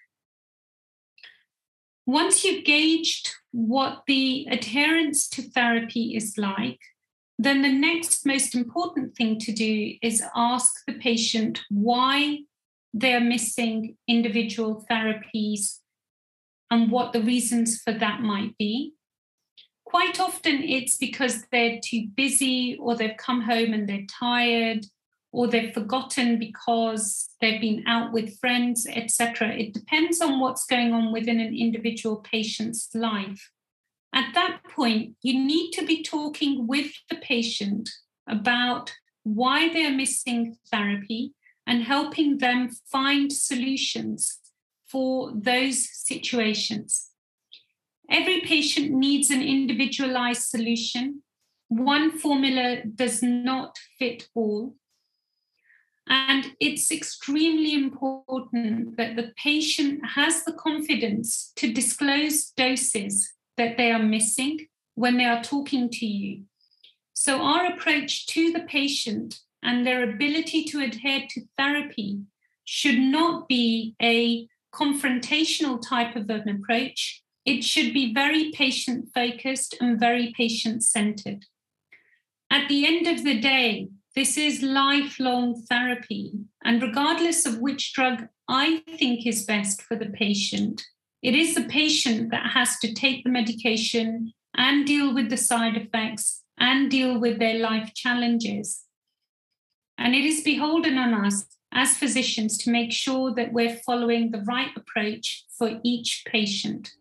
Once 2.07 2.43
you've 2.43 2.63
gauged 2.63 3.29
what 3.51 4.03
the 4.07 4.47
adherence 4.49 5.27
to 5.27 5.41
therapy 5.41 6.15
is 6.15 6.37
like, 6.37 6.79
then 7.37 7.61
the 7.61 7.71
next 7.71 8.25
most 8.25 8.55
important 8.55 9.15
thing 9.15 9.37
to 9.39 9.51
do 9.51 9.93
is 10.01 10.23
ask 10.35 10.71
the 10.87 10.93
patient 10.93 11.61
why 11.69 12.39
they're 12.93 13.19
missing 13.19 13.97
individual 14.07 14.85
therapies 14.89 15.79
and 16.69 16.89
what 16.89 17.11
the 17.11 17.21
reasons 17.21 17.81
for 17.81 17.91
that 17.91 18.21
might 18.21 18.57
be. 18.57 18.93
Quite 19.91 20.21
often, 20.21 20.63
it's 20.63 20.95
because 20.95 21.43
they're 21.51 21.81
too 21.83 22.07
busy 22.15 22.77
or 22.79 22.95
they've 22.95 23.17
come 23.17 23.41
home 23.41 23.73
and 23.73 23.89
they're 23.89 24.05
tired 24.09 24.85
or 25.33 25.47
they've 25.47 25.73
forgotten 25.73 26.39
because 26.39 27.27
they've 27.41 27.59
been 27.59 27.83
out 27.85 28.13
with 28.13 28.39
friends, 28.39 28.87
etc. 28.89 29.49
It 29.49 29.73
depends 29.73 30.21
on 30.21 30.39
what's 30.39 30.65
going 30.65 30.93
on 30.93 31.11
within 31.11 31.41
an 31.41 31.53
individual 31.53 32.15
patient's 32.15 32.87
life. 32.95 33.51
At 34.13 34.33
that 34.33 34.61
point, 34.63 35.17
you 35.23 35.37
need 35.37 35.71
to 35.71 35.85
be 35.85 36.01
talking 36.01 36.67
with 36.67 36.93
the 37.09 37.17
patient 37.17 37.89
about 38.25 38.93
why 39.23 39.73
they're 39.73 39.91
missing 39.91 40.55
therapy 40.71 41.33
and 41.67 41.83
helping 41.83 42.37
them 42.37 42.69
find 42.89 43.29
solutions 43.33 44.39
for 44.87 45.33
those 45.35 45.85
situations. 45.91 47.10
Every 48.11 48.41
patient 48.41 48.91
needs 48.91 49.29
an 49.29 49.41
individualized 49.41 50.49
solution. 50.49 51.23
One 51.69 52.11
formula 52.11 52.81
does 52.83 53.23
not 53.23 53.79
fit 53.97 54.27
all. 54.35 54.75
And 56.07 56.51
it's 56.59 56.91
extremely 56.91 57.73
important 57.73 58.97
that 58.97 59.15
the 59.15 59.31
patient 59.41 60.05
has 60.15 60.43
the 60.43 60.51
confidence 60.51 61.53
to 61.55 61.71
disclose 61.71 62.51
doses 62.57 63.31
that 63.55 63.77
they 63.77 63.91
are 63.91 64.03
missing 64.03 64.67
when 64.95 65.17
they 65.17 65.25
are 65.25 65.41
talking 65.41 65.89
to 65.89 66.05
you. 66.05 66.43
So, 67.13 67.41
our 67.41 67.65
approach 67.67 68.27
to 68.27 68.51
the 68.51 68.61
patient 68.61 69.39
and 69.63 69.85
their 69.85 70.03
ability 70.03 70.65
to 70.65 70.81
adhere 70.81 71.27
to 71.29 71.41
therapy 71.57 72.21
should 72.65 72.99
not 72.99 73.47
be 73.47 73.95
a 74.01 74.47
confrontational 74.73 75.81
type 75.81 76.15
of 76.15 76.29
an 76.29 76.49
approach. 76.49 77.23
It 77.45 77.63
should 77.63 77.93
be 77.93 78.13
very 78.13 78.51
patient 78.51 79.09
focused 79.13 79.75
and 79.81 79.99
very 79.99 80.33
patient 80.37 80.83
centered. 80.83 81.45
At 82.51 82.67
the 82.67 82.85
end 82.85 83.07
of 83.07 83.23
the 83.23 83.39
day, 83.39 83.89
this 84.15 84.37
is 84.37 84.61
lifelong 84.61 85.63
therapy. 85.69 86.33
And 86.63 86.81
regardless 86.81 87.45
of 87.45 87.59
which 87.59 87.93
drug 87.93 88.27
I 88.47 88.83
think 88.97 89.25
is 89.25 89.45
best 89.45 89.81
for 89.81 89.95
the 89.95 90.09
patient, 90.09 90.83
it 91.21 91.33
is 91.33 91.55
the 91.55 91.63
patient 91.63 92.31
that 92.31 92.51
has 92.51 92.77
to 92.79 92.93
take 92.93 93.23
the 93.23 93.29
medication 93.29 94.33
and 94.55 94.85
deal 94.85 95.13
with 95.13 95.29
the 95.29 95.37
side 95.37 95.77
effects 95.77 96.43
and 96.59 96.91
deal 96.91 97.19
with 97.19 97.39
their 97.39 97.59
life 97.59 97.93
challenges. 97.95 98.83
And 99.97 100.13
it 100.13 100.25
is 100.25 100.43
beholden 100.43 100.97
on 100.97 101.25
us 101.25 101.45
as 101.71 101.97
physicians 101.97 102.57
to 102.59 102.71
make 102.71 102.91
sure 102.91 103.33
that 103.33 103.53
we're 103.53 103.77
following 103.77 104.31
the 104.31 104.41
right 104.41 104.71
approach 104.75 105.45
for 105.57 105.79
each 105.83 106.23
patient. 106.27 106.91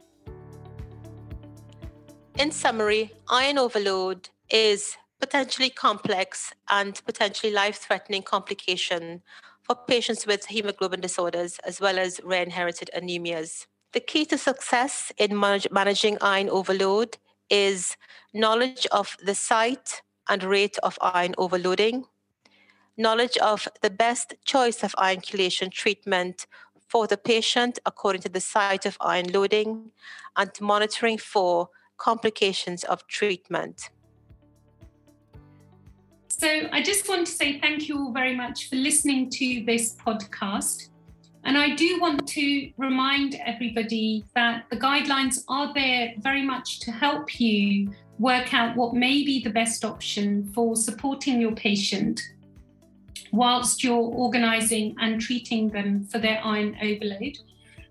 In 2.41 2.53
summary, 2.53 3.13
iron 3.29 3.59
overload 3.59 4.31
is 4.49 4.97
potentially 5.21 5.69
complex 5.69 6.55
and 6.71 6.99
potentially 7.05 7.53
life 7.53 7.77
threatening 7.77 8.23
complication 8.23 9.21
for 9.61 9.77
patients 9.77 10.27
with 10.27 10.47
hemoglobin 10.47 11.03
disorders 11.03 11.59
as 11.67 11.83
well 11.83 11.99
as 11.99 12.19
rare 12.25 12.43
inherited 12.43 12.89
anemias. 12.97 13.67
The 13.93 14.01
key 14.01 14.25
to 14.25 14.39
success 14.39 15.13
in 15.19 15.39
managing 15.39 16.17
iron 16.23 16.49
overload 16.49 17.19
is 17.51 17.99
knowledge 18.33 18.87
of 18.91 19.19
the 19.23 19.35
site 19.35 20.01
and 20.27 20.43
rate 20.43 20.79
of 20.83 20.99
iron 21.03 21.35
overloading, 21.37 22.07
knowledge 22.97 23.37
of 23.37 23.69
the 23.83 23.91
best 23.91 24.33
choice 24.47 24.83
of 24.83 24.95
iron 24.97 25.21
chelation 25.21 25.71
treatment 25.71 26.47
for 26.89 27.07
the 27.07 27.19
patient 27.19 27.79
according 27.85 28.23
to 28.23 28.31
the 28.31 28.41
site 28.41 28.87
of 28.87 28.97
iron 29.03 29.31
loading, 29.31 29.91
and 30.39 30.51
monitoring 30.59 31.19
for 31.19 31.69
complications 32.01 32.83
of 32.85 33.07
treatment. 33.07 33.91
So, 36.29 36.49
I 36.73 36.83
just 36.83 37.09
want 37.09 37.27
to 37.27 37.33
say 37.33 37.61
thank 37.61 37.89
you 37.89 37.99
all 37.99 38.13
very 38.13 38.35
much 38.35 38.71
for 38.71 38.77
listening 38.77 39.31
to 39.31 39.65
this 39.67 39.95
podcast. 39.95 40.89
And 41.45 41.57
I 41.57 41.75
do 41.75 42.01
want 42.01 42.27
to 42.29 42.71
remind 42.77 43.35
everybody 43.47 44.25
that 44.35 44.65
the 44.71 44.77
guidelines 44.77 45.45
are 45.49 45.73
there 45.75 46.15
very 46.19 46.43
much 46.43 46.81
to 46.81 46.93
help 46.93 47.41
you 47.41 47.93
work 48.19 48.53
out 48.53 48.77
what 48.77 48.95
may 48.95 49.25
be 49.25 49.43
the 49.43 49.51
best 49.51 49.85
option 49.85 50.51
for 50.55 50.77
supporting 50.77 51.41
your 51.41 51.53
patient 51.53 52.21
whilst 53.33 53.83
you're 53.83 53.97
organising 53.97 54.95
and 55.01 55.21
treating 55.21 55.69
them 55.69 56.05
for 56.05 56.19
their 56.19 56.41
iron 56.45 56.77
overload. 56.83 57.39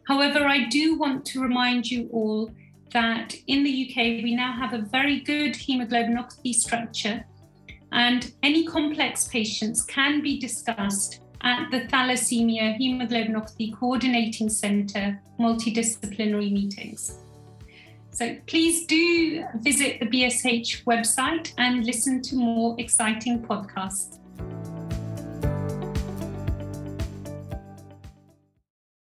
However, 0.07 0.45
I 0.45 0.65
do 0.69 0.97
want 0.97 1.25
to 1.25 1.41
remind 1.41 1.89
you 1.89 2.09
all 2.11 2.51
that 2.91 3.35
in 3.47 3.63
the 3.63 3.89
UK 3.89 4.23
we 4.23 4.35
now 4.35 4.53
have 4.53 4.73
a 4.73 4.79
very 4.79 5.19
good 5.19 5.53
hemoglobinopathy 5.53 6.53
structure, 6.53 7.25
and 7.91 8.31
any 8.43 8.65
complex 8.65 9.27
patients 9.27 9.83
can 9.83 10.21
be 10.21 10.39
discussed 10.39 11.21
at 11.41 11.71
the 11.71 11.81
Thalassemia 11.81 12.77
Hemoglobinopathy 12.77 13.73
Coordinating 13.77 14.49
Centre 14.49 15.21
multidisciplinary 15.39 16.51
meetings. 16.51 17.19
So 18.11 18.35
please 18.47 18.85
do 18.85 19.45
visit 19.55 19.99
the 19.99 20.05
BSH 20.07 20.83
website 20.83 21.53
and 21.57 21.85
listen 21.85 22.21
to 22.23 22.35
more 22.35 22.75
exciting 22.77 23.41
podcasts. 23.41 24.18